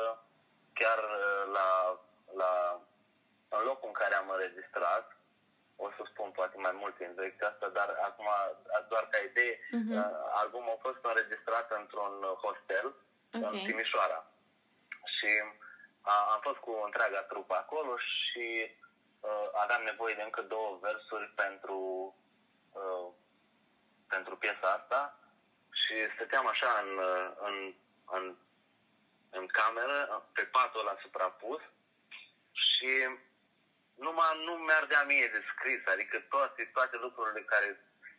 chiar 0.81 0.99
uh, 0.99 1.43
la, 1.57 1.69
la, 2.41 2.53
în 3.57 3.63
locul 3.69 3.89
în 3.89 3.99
care 4.01 4.15
am 4.15 4.29
înregistrat. 4.31 5.07
O 5.77 5.91
să 5.97 6.03
spun 6.11 6.31
poate 6.31 6.57
mai 6.59 6.75
multe 6.83 7.05
în 7.05 7.15
direcția 7.15 7.49
asta, 7.49 7.69
dar 7.69 7.89
acum, 8.09 8.29
doar 8.89 9.05
ca 9.11 9.19
idee, 9.19 9.55
uh-huh. 9.57 9.97
uh, 9.99 10.17
albumul 10.41 10.77
a 10.77 10.85
fost 10.87 11.01
înregistrat 11.03 11.71
într-un 11.81 12.15
hostel 12.45 12.87
okay. 13.37 13.51
în 13.53 13.67
Timișoara. 13.67 14.21
Și 15.15 15.31
a, 16.01 16.15
am 16.35 16.41
fost 16.41 16.59
cu 16.59 16.73
întreaga 16.85 17.23
trupă 17.23 17.55
acolo 17.55 17.97
și 17.97 18.47
uh, 19.21 19.47
aveam 19.63 19.83
nevoie 19.83 20.15
de 20.15 20.23
încă 20.23 20.43
două 20.43 20.79
versuri 20.83 21.33
pentru 21.43 21.79
uh, 22.73 23.09
pentru 24.15 24.37
piesa 24.37 24.69
asta 24.79 25.01
și 25.81 25.95
stăteam 26.15 26.47
așa 26.47 26.71
în, 26.83 26.91
în, 27.49 27.57
în, 28.17 28.37
în 29.41 29.47
cameră, 29.47 30.29
pe 30.33 30.43
patul 30.43 30.81
ăla 30.81 30.97
suprapus 31.01 31.63
și 32.53 32.91
numai 33.95 34.45
nu 34.47 34.53
mergea 34.53 35.03
mie 35.03 35.29
de 35.35 35.43
scris, 35.53 35.87
adică 35.87 36.17
toate, 36.19 36.71
toate 36.73 36.97
lucrurile 36.97 37.43
care 37.43 37.69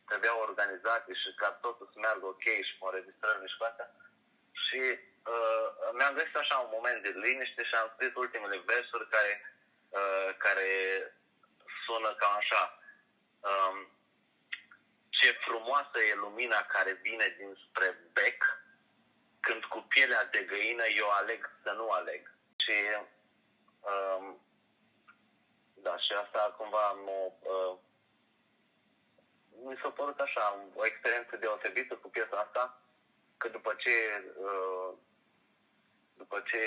trebuiau 0.07 0.39
organizate 0.39 1.13
și 1.13 1.29
ca 1.35 1.49
totul 1.61 1.89
să 1.93 1.99
meargă 1.99 2.25
ok 2.25 2.45
și 2.67 2.77
cu 2.77 2.85
înregistrările 2.85 3.47
și 3.47 3.57
cu 3.57 3.63
astea. 3.63 3.89
Și 4.65 4.81
uh, 5.33 5.67
mi-am 5.97 6.13
găsit 6.13 6.35
așa 6.35 6.55
un 6.57 6.69
moment 6.77 7.01
de 7.01 7.11
liniște 7.23 7.63
și 7.63 7.75
am 7.75 7.91
scris 7.93 8.13
ultimele 8.15 8.57
versuri 8.65 9.09
care, 9.09 9.31
uh, 9.89 10.29
care 10.37 10.67
sună 11.85 12.13
cam 12.13 12.35
așa. 12.35 12.79
Um, 13.49 13.77
ce 15.09 15.31
frumoasă 15.31 15.97
e 15.99 16.15
lumina 16.15 16.61
care 16.61 16.91
vine 17.01 17.35
dinspre 17.37 17.87
bec, 18.13 18.39
când 19.47 19.63
cu 19.63 19.79
pielea 19.93 20.23
de 20.25 20.41
găină 20.51 20.85
eu 21.01 21.09
aleg 21.09 21.41
să 21.63 21.71
nu 21.71 21.89
aleg. 21.89 22.23
Și 22.63 22.77
um, 23.91 24.25
da, 25.85 25.97
și 25.97 26.11
asta 26.23 26.55
cumva 26.57 26.85
mă, 26.91 27.17
uh, 27.53 27.73
mi 29.65 29.79
s-a 29.81 29.89
părut 29.89 30.19
așa, 30.19 30.45
o 30.75 30.85
experiență 30.85 31.35
deosebită 31.37 31.93
cu 31.95 32.09
piesa 32.09 32.37
asta, 32.45 32.81
că 33.37 33.47
după 33.47 33.71
ce 33.83 33.95
uh, 34.47 34.91
după 36.17 36.43
ce 36.49 36.61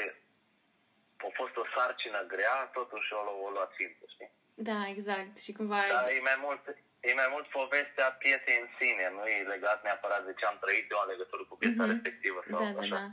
a 1.17 1.29
fost 1.35 1.57
o 1.57 1.65
sarcină 1.75 2.21
grea, 2.27 2.71
totuși 2.73 3.13
o, 3.13 3.21
o 3.47 3.51
luat 3.51 3.73
simplu, 3.79 4.07
știi? 4.15 4.31
Da, 4.55 4.89
exact. 4.89 5.39
Și 5.39 5.53
cumva... 5.53 5.81
Da, 5.89 6.13
e 6.13 6.21
mai 6.21 6.39
mult, 6.47 6.63
e 7.01 7.15
mai 7.15 7.29
mult 7.35 7.47
povestea 7.47 8.09
piesei 8.23 8.57
în 8.63 8.69
sine, 8.79 9.05
nu 9.17 9.25
e 9.27 9.53
legat 9.55 9.83
neapărat 9.83 10.25
de 10.25 10.35
ce 10.39 10.45
am 10.45 10.59
trăit 10.61 10.91
eu 10.91 11.01
în 11.03 11.11
legătură 11.15 11.43
cu 11.49 11.57
piesa 11.57 11.85
mm-hmm. 11.85 11.93
respectivă. 11.93 12.41
Sau 12.51 12.59
da, 12.65 12.71
da, 12.71 12.81
așa. 12.81 12.97
da. 12.97 13.07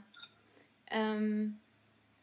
Um, 0.98 1.62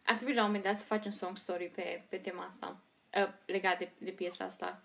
ar 0.04 0.14
trebui 0.14 0.34
la 0.34 0.40
un 0.40 0.46
moment 0.46 0.64
dat 0.64 0.74
să 0.74 0.84
faci 0.84 1.04
un 1.04 1.16
song 1.22 1.36
story 1.36 1.68
pe, 1.74 2.02
pe 2.08 2.16
tema 2.16 2.44
asta, 2.44 2.76
uh, 3.18 3.32
legat 3.46 3.78
de, 3.78 3.90
de 3.98 4.10
piesa 4.10 4.44
asta. 4.44 4.82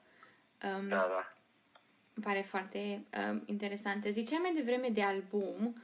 Um, 0.63 0.87
da, 0.87 0.95
da. 0.95 1.31
Îmi 2.13 2.25
pare 2.25 2.41
foarte 2.41 3.05
um, 3.29 3.43
interesantă. 3.45 4.09
Ziceai 4.09 4.39
mai 4.41 4.53
devreme 4.53 4.89
de 4.89 5.03
album. 5.03 5.83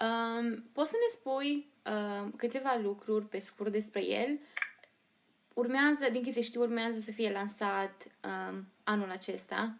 Um, 0.00 0.62
poți 0.72 0.90
să 0.90 0.96
ne 1.00 1.08
spui 1.08 1.72
um, 1.84 2.30
câteva 2.30 2.78
lucruri 2.82 3.24
pe 3.24 3.38
scurt 3.38 3.72
despre 3.72 4.04
el? 4.04 4.38
Urmează, 5.54 6.10
din 6.10 6.22
câte 6.22 6.42
știu, 6.42 6.60
urmează 6.60 6.98
să 6.98 7.12
fie 7.12 7.32
lansat 7.32 8.04
um, 8.24 8.66
anul 8.84 9.10
acesta. 9.10 9.74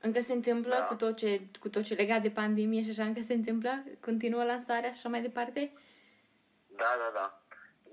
Încă 0.00 0.20
se 0.20 0.32
întâmplă 0.32 0.74
da. 0.74 0.84
cu, 0.84 0.94
tot 0.94 1.16
ce, 1.16 1.40
cu 1.60 1.68
tot 1.68 1.82
ce 1.82 1.94
legat 1.94 2.22
de 2.22 2.30
pandemie 2.30 2.82
și 2.82 2.90
așa, 2.90 3.04
încă 3.04 3.20
se 3.20 3.32
întâmplă? 3.32 3.72
Continuă 4.00 4.44
lansarea 4.44 4.90
și 4.90 4.98
așa 4.98 5.08
mai 5.08 5.20
departe? 5.20 5.72
Da, 6.66 6.92
da, 7.02 7.10
da. 7.18 7.26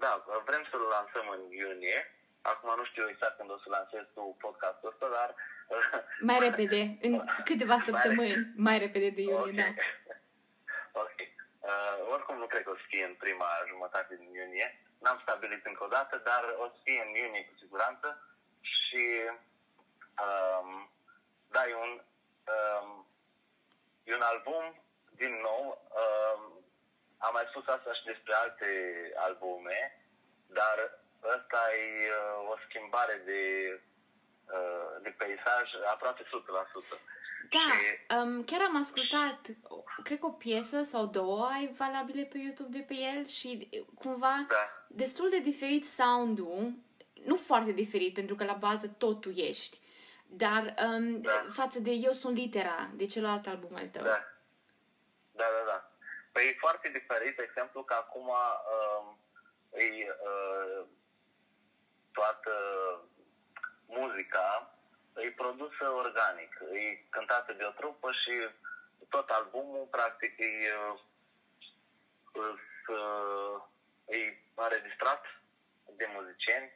Da, 0.03 0.11
vrem 0.45 0.63
să-l 0.69 0.83
lansăm 0.97 1.27
în 1.35 1.51
iunie. 1.51 1.99
Acum 2.41 2.69
nu 2.77 2.85
știu 2.85 3.05
exact 3.09 3.37
când 3.37 3.51
o 3.51 3.57
să 3.57 3.69
lansez 3.69 4.05
tu 4.13 4.37
podcastul 4.39 4.89
ăsta, 4.89 5.07
dar... 5.17 5.29
Mai 6.29 6.39
repede, 6.39 6.97
în 7.01 7.13
câteva 7.43 7.77
săptămâni, 7.79 8.35
mai, 8.35 8.53
mai 8.67 8.77
repede 8.77 9.09
de 9.09 9.21
iunie, 9.21 9.63
okay. 9.63 9.75
da. 10.07 10.13
ok. 11.03 11.17
Uh, 11.69 11.97
oricum 12.13 12.37
nu 12.37 12.47
cred 12.47 12.63
că 12.63 12.69
o 12.69 12.75
să 12.81 12.85
fie 12.87 13.05
în 13.05 13.15
prima 13.23 13.49
jumătate 13.67 14.15
din 14.15 14.31
iunie. 14.33 14.67
N-am 15.03 15.19
stabilit 15.21 15.65
încă 15.65 15.83
o 15.83 15.93
dată, 15.97 16.21
dar 16.23 16.43
o 16.63 16.65
să 16.73 16.77
fie 16.83 17.01
în 17.07 17.11
iunie 17.21 17.45
cu 17.45 17.55
siguranță 17.57 18.07
și 18.59 19.03
um, 20.25 20.89
da, 21.53 21.61
e 21.67 21.73
un, 21.73 22.01
um, 22.53 23.07
e 24.03 24.15
un 24.15 24.21
album, 24.21 24.65
din 25.21 25.33
nou, 25.47 25.63
um, 26.01 26.41
am 27.17 27.33
mai 27.33 27.47
spus 27.49 27.67
asta 27.67 27.93
și 27.93 28.03
despre 28.03 28.33
alte 28.33 28.69
albume, 29.15 29.79
dar 30.47 30.77
ăsta 31.35 31.61
e 31.85 32.09
uh, 32.09 32.49
o 32.51 32.55
schimbare 32.65 33.21
de, 33.25 33.41
uh, 34.55 35.01
de 35.01 35.09
peisaj 35.09 35.67
aproape 35.93 36.23
100%. 36.23 36.27
Da, 37.49 37.59
și... 37.59 38.15
um, 38.15 38.43
chiar 38.43 38.61
am 38.61 38.77
ascultat, 38.77 39.39
cred 40.03 40.19
că 40.19 40.25
o 40.25 40.31
piesă 40.31 40.83
sau 40.83 41.05
două 41.05 41.45
ai 41.45 41.73
valabile 41.77 42.23
pe 42.23 42.37
YouTube 42.37 42.77
de 42.77 42.83
pe 42.87 42.93
el 42.93 43.25
și 43.25 43.69
cumva 43.95 44.45
da. 44.49 44.85
destul 44.87 45.29
de 45.29 45.39
diferit 45.39 45.85
sound-ul, 45.85 46.73
nu 47.25 47.35
foarte 47.35 47.71
diferit 47.71 48.13
pentru 48.13 48.35
că 48.35 48.43
la 48.43 48.53
bază 48.53 48.87
tot 48.87 49.21
tu 49.21 49.29
ești, 49.29 49.79
dar 50.29 50.75
um, 50.83 51.21
da. 51.21 51.45
față 51.49 51.79
de 51.79 51.91
Eu 51.91 52.11
sunt 52.11 52.37
litera, 52.37 52.89
de 52.93 53.05
celălalt 53.05 53.47
album 53.47 53.75
al 53.75 53.87
tău. 53.87 54.03
Da. 54.03 54.23
Da, 55.31 55.45
da, 55.57 55.63
da. 55.65 55.91
Păi 56.31 56.47
e 56.47 56.55
foarte 56.59 56.89
diferit, 56.89 57.35
de 57.35 57.45
exemplu, 57.47 57.83
că 57.83 57.93
acum 57.93 58.27
um, 58.27 59.19
e 59.71 60.07
uh, 60.09 60.85
toată 62.11 62.51
muzica 63.85 64.77
e 65.17 65.31
produsă 65.31 65.89
organic, 65.89 66.59
e 66.73 67.03
cântată 67.09 67.53
de 67.53 67.63
o 67.63 67.69
trupă 67.69 68.11
și 68.11 68.31
tot 69.09 69.29
albumul, 69.29 69.87
practic, 69.91 70.37
e, 70.37 70.73
uh, 72.33 72.59
e 74.05 74.37
înregistrat 74.55 75.25
de 75.95 76.09
muzicieni 76.15 76.71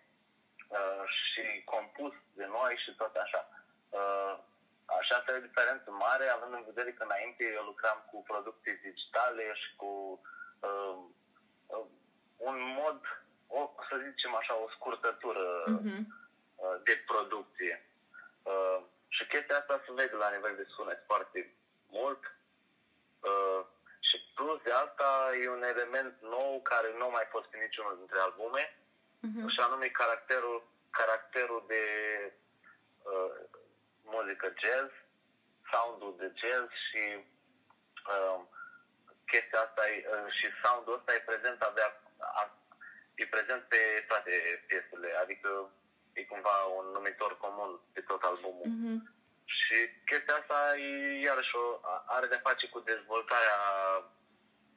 uh, 0.78 1.04
și 1.28 1.44
compus 1.74 2.14
de 2.40 2.46
noi 2.46 2.74
și 2.84 2.92
tot 3.02 3.16
așa. 3.16 3.42
Uh, 4.00 4.34
așa 5.00 5.16
asta 5.16 5.32
e 5.32 5.42
o 5.42 5.48
diferență 5.50 5.92
mare, 5.92 6.26
având 6.28 6.54
în 6.54 6.64
vedere 6.72 6.92
că 6.94 7.04
înainte 7.04 7.44
eu 7.58 7.64
lucram 7.64 8.00
cu 8.10 8.18
producții 8.32 8.82
digitale 8.88 9.54
și 9.62 9.70
cu 9.76 10.22
uh, 10.68 10.98
uh, 11.68 11.86
un 12.38 12.58
mod, 12.82 13.00
o, 13.48 13.62
să 13.90 13.96
zicem 14.08 14.36
așa, 14.36 14.54
o 14.56 14.70
scurtătură 14.76 15.48
uh-huh. 15.64 16.02
uh, 16.56 16.76
de 16.84 17.04
producție. 17.12 17.86
Uh, 18.44 18.80
și 19.08 19.28
chestia 19.28 19.58
asta 19.58 19.82
se 19.86 19.92
vede 19.94 20.16
la 20.16 20.30
nivel 20.30 20.56
de 20.56 20.66
sunet 20.76 21.02
foarte 21.06 21.54
mult. 21.90 22.22
Uh, 23.30 23.62
și 24.00 24.18
plus 24.36 24.62
de 24.62 24.72
asta 24.72 25.32
e 25.42 25.50
un 25.50 25.64
element 25.64 26.16
nou 26.22 26.62
care 26.62 26.90
nu 26.98 27.10
mai 27.10 27.26
fost 27.30 27.50
în 27.54 27.60
niciunul 27.60 27.96
dintre 27.98 28.20
albume, 28.20 28.64
uh-huh. 29.28 29.48
și 29.54 29.60
anume 29.60 29.88
caracterul, 29.88 30.60
caracterul 31.00 31.64
de 31.68 31.84
uh, 33.12 33.34
muzică 34.14 34.48
jazz, 34.62 34.92
soundul 35.72 36.14
de 36.22 36.28
jazz 36.42 36.70
și 36.86 37.04
uh, 38.14 38.40
chestia 39.32 39.60
asta 39.64 39.84
e, 39.90 39.96
uh, 40.14 40.32
și 40.38 40.48
soundul 40.64 40.98
ăsta 40.98 41.14
e 41.14 41.30
prezent 41.32 41.62
avea, 41.62 41.90
a, 42.40 42.44
e 43.16 43.36
prezent 43.36 43.62
pe 43.74 43.82
toate 44.08 44.32
piesele, 44.68 45.10
adică 45.24 45.50
e 46.14 46.24
cumva 46.24 46.56
un 46.80 46.86
numitor 46.98 47.38
comun 47.38 47.80
pe 47.94 48.02
tot 48.02 48.22
albumul. 48.24 48.68
Mm-hmm. 48.72 49.00
Și 49.46 49.78
chestia 50.06 50.36
asta 50.36 50.78
e, 50.78 51.20
iarăși 51.28 51.56
o, 51.56 51.80
are 52.06 52.28
de 52.28 52.40
face 52.48 52.66
cu 52.70 52.80
dezvoltarea 52.80 53.60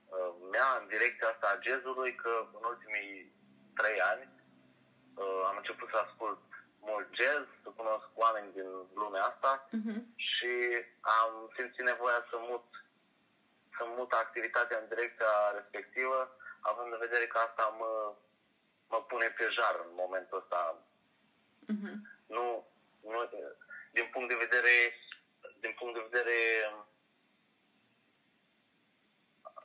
uh, 0.07 0.33
mea 0.51 0.69
în 0.81 0.87
direcția 0.87 1.29
asta 1.29 1.47
a 1.51 1.61
jazzului, 1.67 2.15
că 2.15 2.33
în 2.59 2.65
ultimii 2.73 3.33
trei 3.75 4.01
ani 4.01 4.34
uh, 5.23 5.43
am 5.49 5.57
început 5.57 5.89
să 5.91 5.97
ascult 5.97 6.43
mult 6.81 7.09
jazz, 7.21 7.47
să 7.63 7.69
cunosc 7.69 8.09
oameni 8.15 8.53
din 8.53 8.69
lumea 8.95 9.25
asta 9.25 9.53
uh-huh. 9.69 10.01
și 10.29 10.53
am 11.01 11.31
simțit 11.57 11.85
nevoia 11.85 12.21
să 12.31 12.37
mut 12.51 12.67
să 13.77 13.85
mut 13.97 14.13
activitatea 14.13 14.79
în 14.79 14.89
direcția 14.89 15.33
respectivă, 15.55 16.37
având 16.61 16.93
în 16.93 16.99
vedere 16.99 17.27
că 17.27 17.39
asta 17.39 17.77
mă, 17.81 18.15
mă 18.89 19.01
pune 19.11 19.29
pe 19.29 19.47
jar 19.57 19.75
în 19.87 19.93
momentul 20.03 20.39
ăsta. 20.39 20.61
Uh-huh. 21.73 21.95
Nu, 22.27 22.67
nu, 23.01 23.19
din 23.93 24.09
punct 24.13 24.29
de 24.29 24.43
vedere, 24.45 24.75
din 25.61 25.75
punct 25.79 25.95
de 25.95 26.07
vedere 26.11 26.39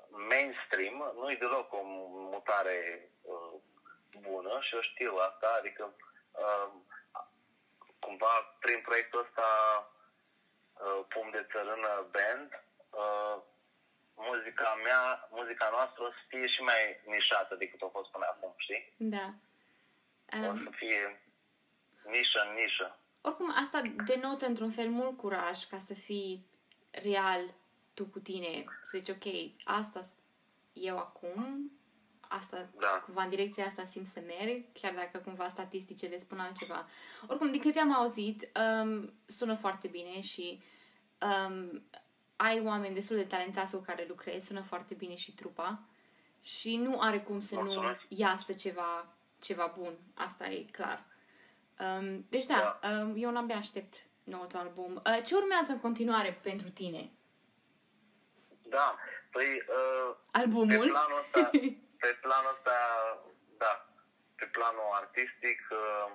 mainstream, 0.09 1.11
nu 1.15 1.31
e 1.31 1.35
deloc 1.35 1.73
o 1.73 1.81
mutare 2.33 3.09
uh, 3.21 3.53
bună 4.27 4.59
și 4.61 4.75
eu 4.75 4.81
știu 4.81 5.13
asta, 5.27 5.47
adică 5.59 5.83
uh, 6.31 6.69
cumva 7.99 8.33
prin 8.59 8.79
proiectul 8.81 9.19
ăsta 9.25 9.47
uh, 10.83 11.05
Pum 11.07 11.29
de 11.31 11.47
Țărână 11.51 11.91
Band, 12.15 12.49
uh, 13.01 13.37
muzica 14.27 14.79
mea, 14.83 15.27
muzica 15.31 15.67
noastră 15.71 16.03
o 16.03 16.09
să 16.09 16.21
fie 16.27 16.47
și 16.47 16.61
mai 16.61 16.81
nișată 17.05 17.55
decât 17.55 17.81
a 17.81 17.89
fost 17.91 18.11
până 18.11 18.25
acum, 18.29 18.53
știi? 18.57 18.93
Da. 18.97 19.33
Um, 20.33 20.49
o 20.49 20.57
să 20.63 20.69
fie 20.71 21.21
nișă 22.03 22.39
în 22.47 22.53
nișă. 22.53 22.97
Oricum, 23.21 23.53
asta 23.61 23.81
denotă 24.05 24.45
într-un 24.45 24.71
fel 24.71 24.89
mult 24.89 25.17
curaj 25.17 25.63
ca 25.63 25.77
să 25.77 25.93
fii 25.93 26.45
real 26.91 27.41
tu 27.93 28.05
cu 28.05 28.19
tine, 28.19 28.65
să 28.83 28.97
zici, 28.97 29.09
ok, 29.09 29.25
asta 29.63 29.99
eu 30.73 30.97
acum, 30.97 31.71
asta, 32.31 32.69
da. 32.79 33.01
cumva 33.05 33.23
în 33.23 33.29
direcția 33.29 33.65
asta 33.65 33.85
simt 33.85 34.07
să 34.07 34.21
merg, 34.25 34.63
chiar 34.73 34.93
dacă 34.93 35.17
cumva 35.17 35.47
statisticele 35.47 36.17
spun 36.17 36.39
altceva. 36.39 36.87
Oricum, 37.27 37.51
din 37.51 37.59
câte 37.61 37.79
am 37.79 37.93
auzit, 37.93 38.49
um, 38.81 39.13
sună 39.25 39.53
foarte 39.53 39.87
bine 39.87 40.21
și 40.21 40.61
um, 41.21 41.83
ai 42.35 42.61
oameni 42.65 42.93
destul 42.93 43.15
de 43.15 43.23
talentați 43.23 43.75
cu 43.75 43.81
care 43.81 44.05
lucrezi, 44.07 44.47
sună 44.47 44.61
foarte 44.61 44.93
bine 44.93 45.15
și 45.15 45.33
trupa 45.35 45.79
și 46.43 46.75
nu 46.77 46.99
are 46.99 47.19
cum 47.19 47.39
să 47.39 47.55
Mulțumesc. 47.55 47.99
nu 48.09 48.17
iasă 48.17 48.53
ceva, 48.53 49.07
ceva 49.41 49.73
bun. 49.77 49.97
Asta 50.13 50.47
e 50.47 50.65
clar. 50.71 51.05
Um, 51.79 52.25
deci 52.29 52.45
da, 52.45 52.79
Da. 52.81 52.89
Um, 52.89 53.13
eu 53.17 53.31
n-abia 53.31 53.55
aștept 53.55 54.03
noul 54.23 54.45
tău 54.45 54.59
album. 54.59 55.01
Uh, 55.05 55.23
ce 55.25 55.35
urmează 55.35 55.71
în 55.71 55.79
continuare 55.79 56.39
pentru 56.41 56.69
tine? 56.69 57.11
Da, 58.69 58.95
păi 59.31 59.45
uh, 59.45 60.15
pe 60.31 60.37
Albumul? 60.37 60.89
planul 60.89 61.19
ăsta, 61.19 61.49
pe 61.99 62.07
planul 62.21 62.53
ăsta, 62.55 62.75
da, 63.57 63.73
pe 64.35 64.45
planul 64.45 64.89
artistic, 65.01 65.59
uh, 65.71 66.11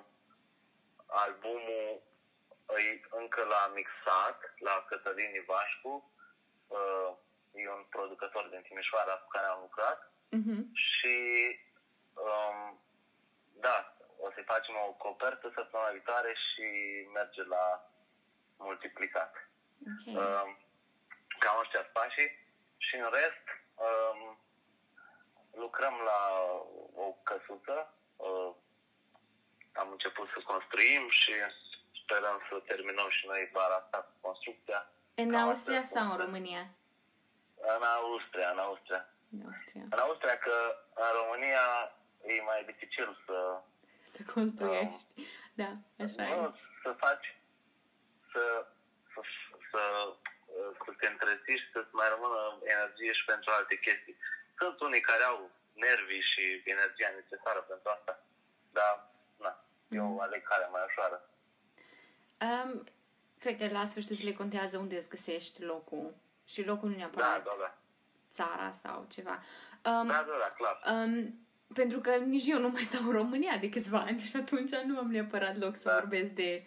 albumul 1.05 2.01
e 2.77 3.01
încă 3.09 3.43
la 3.43 3.71
mixat 3.75 4.53
la 4.57 4.85
Cătălin 4.89 5.33
Ivașcu, 5.35 6.13
uh, 6.67 7.09
e 7.53 7.69
un 7.69 7.85
producător 7.89 8.47
din 8.47 8.61
Timișoara 8.61 9.13
cu 9.13 9.27
care 9.27 9.45
am 9.45 9.59
lucrat 9.61 9.99
Mhm. 10.29 10.73
și 10.73 11.15
um, 12.13 12.83
da, 13.53 13.95
o 14.19 14.31
să 14.31 14.41
facem 14.45 14.75
o 14.87 14.93
copertă 14.93 15.51
săptămâna 15.55 15.89
viitoare 15.91 16.33
și 16.33 16.65
merge 17.13 17.43
la 17.43 17.89
multiplicat. 18.57 19.33
Ok. 19.91 20.15
Um, 20.17 20.59
cam 21.39 21.59
ăștia 21.59 21.79
sunt 21.81 21.91
pașii 21.93 22.29
și 22.77 22.95
în 22.95 23.09
rest 23.11 23.45
um, 23.75 24.39
lucrăm 25.63 25.95
la 26.09 26.19
o 27.05 27.07
căsuță. 27.23 27.93
Uh, 28.15 28.51
am 29.73 29.89
început 29.91 30.27
să 30.33 30.39
construim 30.51 31.09
și 31.09 31.33
sperăm 32.01 32.37
să 32.49 32.55
terminăm 32.71 33.09
și 33.09 33.27
noi 33.27 33.49
vara 33.53 33.75
asta 33.75 33.97
cu 33.97 34.13
construcția. 34.27 34.89
În 35.15 35.29
Cam 35.31 35.41
Austria 35.47 35.79
astea 35.79 36.01
sau 36.01 36.11
în 36.11 36.15
sunt. 36.17 36.25
România? 36.25 36.63
În 37.77 37.83
Austria, 37.97 38.49
în 38.51 38.59
Austria. 38.59 39.01
În 39.33 39.41
Austria. 39.45 39.83
În 39.93 39.99
Austria 39.99 40.37
că 40.37 40.55
în 41.03 41.11
România 41.21 41.65
e 42.33 42.41
mai 42.41 42.63
dificil 42.65 43.09
să, 43.25 43.37
Să 44.13 44.31
construiești. 44.33 45.09
Da, 45.61 45.71
așa 46.03 46.23
e. 46.27 46.35
nu, 46.35 46.55
să 46.83 46.89
faci, 47.05 47.27
să, 48.31 48.43
să, 49.13 49.19
să, 49.71 49.81
să 50.83 50.91
te 50.99 51.07
întreții 51.07 51.57
și 51.61 51.71
să-ți 51.73 51.93
mai 51.99 52.09
rămână 52.09 52.39
energie 52.75 53.13
și 53.13 53.25
pentru 53.25 53.51
alte 53.51 53.75
chestii. 53.85 54.17
Sunt 54.57 54.79
unii 54.79 54.99
care 55.01 55.23
au 55.23 55.49
nervii 55.73 56.21
și 56.31 56.43
energia 56.65 57.09
necesară 57.15 57.59
pentru 57.59 57.89
asta, 57.95 58.23
dar 58.71 58.93
na, 59.43 59.51
eu 59.89 60.05
Mhm. 60.07 60.19
aleg 60.19 60.41
care 60.47 60.67
mai 60.71 60.81
ușoară. 60.87 61.29
Um, 62.45 62.83
cred 63.39 63.57
că 63.57 63.67
la 63.71 63.85
sfârșitul 63.85 64.15
zilei 64.15 64.33
contează 64.33 64.77
unde 64.77 64.95
îți 64.95 65.09
găsești 65.09 65.61
locul. 65.63 66.15
Și 66.45 66.65
locul 66.65 66.87
nu 66.89 66.93
Da, 66.93 66.99
neapărat 66.99 67.43
da, 67.43 67.51
da. 67.59 67.77
țara 68.29 68.71
sau 68.71 69.05
ceva. 69.09 69.31
Um, 69.85 70.07
Da, 70.07 70.25
da, 70.27 70.35
da, 70.39 70.53
clar. 70.57 70.79
um, 70.95 71.39
pentru 71.73 71.99
că 71.99 72.15
nici 72.15 72.47
eu 72.47 72.59
nu 72.59 72.69
mai 72.69 72.81
stau 72.81 73.01
în 73.05 73.11
România 73.11 73.57
de 73.57 73.69
câțiva 73.69 73.99
ani 73.99 74.19
și 74.19 74.35
atunci 74.35 74.75
nu 74.75 74.97
am 74.97 75.11
neapărat 75.11 75.57
loc 75.57 75.75
să 75.75 75.89
Da. 75.89 75.93
vorbesc 75.99 76.31
de 76.31 76.65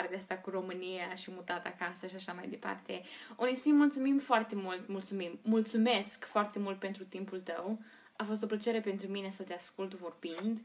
partea 0.00 0.18
asta 0.18 0.36
cu 0.36 0.50
România 0.50 1.14
și 1.14 1.30
mutat 1.30 1.66
acasă 1.66 2.06
și 2.06 2.14
așa 2.14 2.32
mai 2.32 2.46
departe. 2.48 3.02
Onisim, 3.36 3.74
mulțumim 3.76 4.18
foarte 4.18 4.54
mult, 4.54 4.88
mulțumim, 4.88 5.38
mulțumesc 5.42 6.24
foarte 6.24 6.58
mult 6.58 6.78
pentru 6.78 7.04
timpul 7.04 7.40
tău. 7.40 7.78
A 8.16 8.24
fost 8.24 8.42
o 8.42 8.46
plăcere 8.46 8.80
pentru 8.80 9.06
mine 9.08 9.30
să 9.30 9.42
te 9.42 9.54
ascult 9.54 9.94
vorbind. 9.94 10.60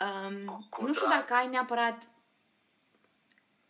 Um, 0.00 0.66
Cu 0.70 0.86
nu 0.86 0.94
știu 0.94 1.06
drag. 1.06 1.20
dacă 1.20 1.34
ai 1.34 1.48
neapărat 1.48 2.02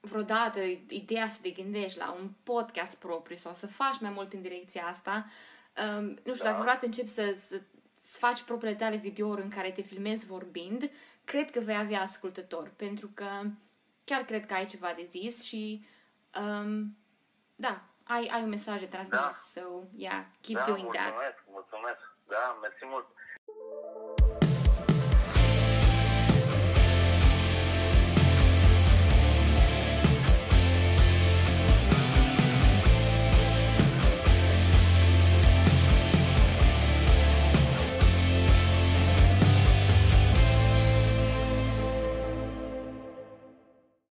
vreodată 0.00 0.60
ideea 0.88 1.28
să 1.28 1.38
te 1.42 1.50
gândești 1.50 1.98
la 1.98 2.12
un 2.20 2.30
podcast 2.42 2.98
propriu 2.98 3.36
sau 3.36 3.54
să 3.54 3.66
faci 3.66 4.00
mai 4.00 4.10
mult 4.10 4.32
în 4.32 4.42
direcția 4.42 4.84
asta. 4.86 5.26
Um, 5.96 6.04
nu 6.04 6.34
știu, 6.34 6.44
Da. 6.44 6.44
dacă 6.44 6.60
vreodată 6.60 6.86
începi 6.86 7.08
să, 7.08 7.36
să, 7.48 7.60
să 7.96 8.18
faci 8.18 8.42
propriile 8.42 8.76
tale 8.76 8.96
videouri 8.96 9.42
în 9.42 9.48
care 9.48 9.70
te 9.70 9.82
filmezi 9.82 10.26
vorbind, 10.26 10.90
cred 11.24 11.50
că 11.50 11.60
vei 11.60 11.76
avea 11.76 12.00
ascultători, 12.00 12.70
pentru 12.76 13.10
că 13.14 13.26
chiar 14.04 14.22
cred 14.24 14.46
că 14.46 14.54
ai 14.54 14.64
ceva 14.64 14.92
de 14.92 15.02
zis 15.02 15.42
și 15.42 15.86
um, 16.40 16.96
da, 17.56 17.82
ai, 18.04 18.26
ai 18.32 18.42
un 18.42 18.48
mesaj 18.48 18.80
de 18.80 18.86
transmis, 18.86 19.20
Da. 19.20 19.28
so 19.28 19.82
yeah, 19.96 20.24
keep 20.40 20.58
da, 20.58 20.64
doing 20.64 20.92
that. 20.92 21.12
mulțumesc, 21.12 21.42
mulțumesc. 21.46 22.00
Da, 22.28 22.58
mersi 22.60 22.84
mult. 22.84 23.06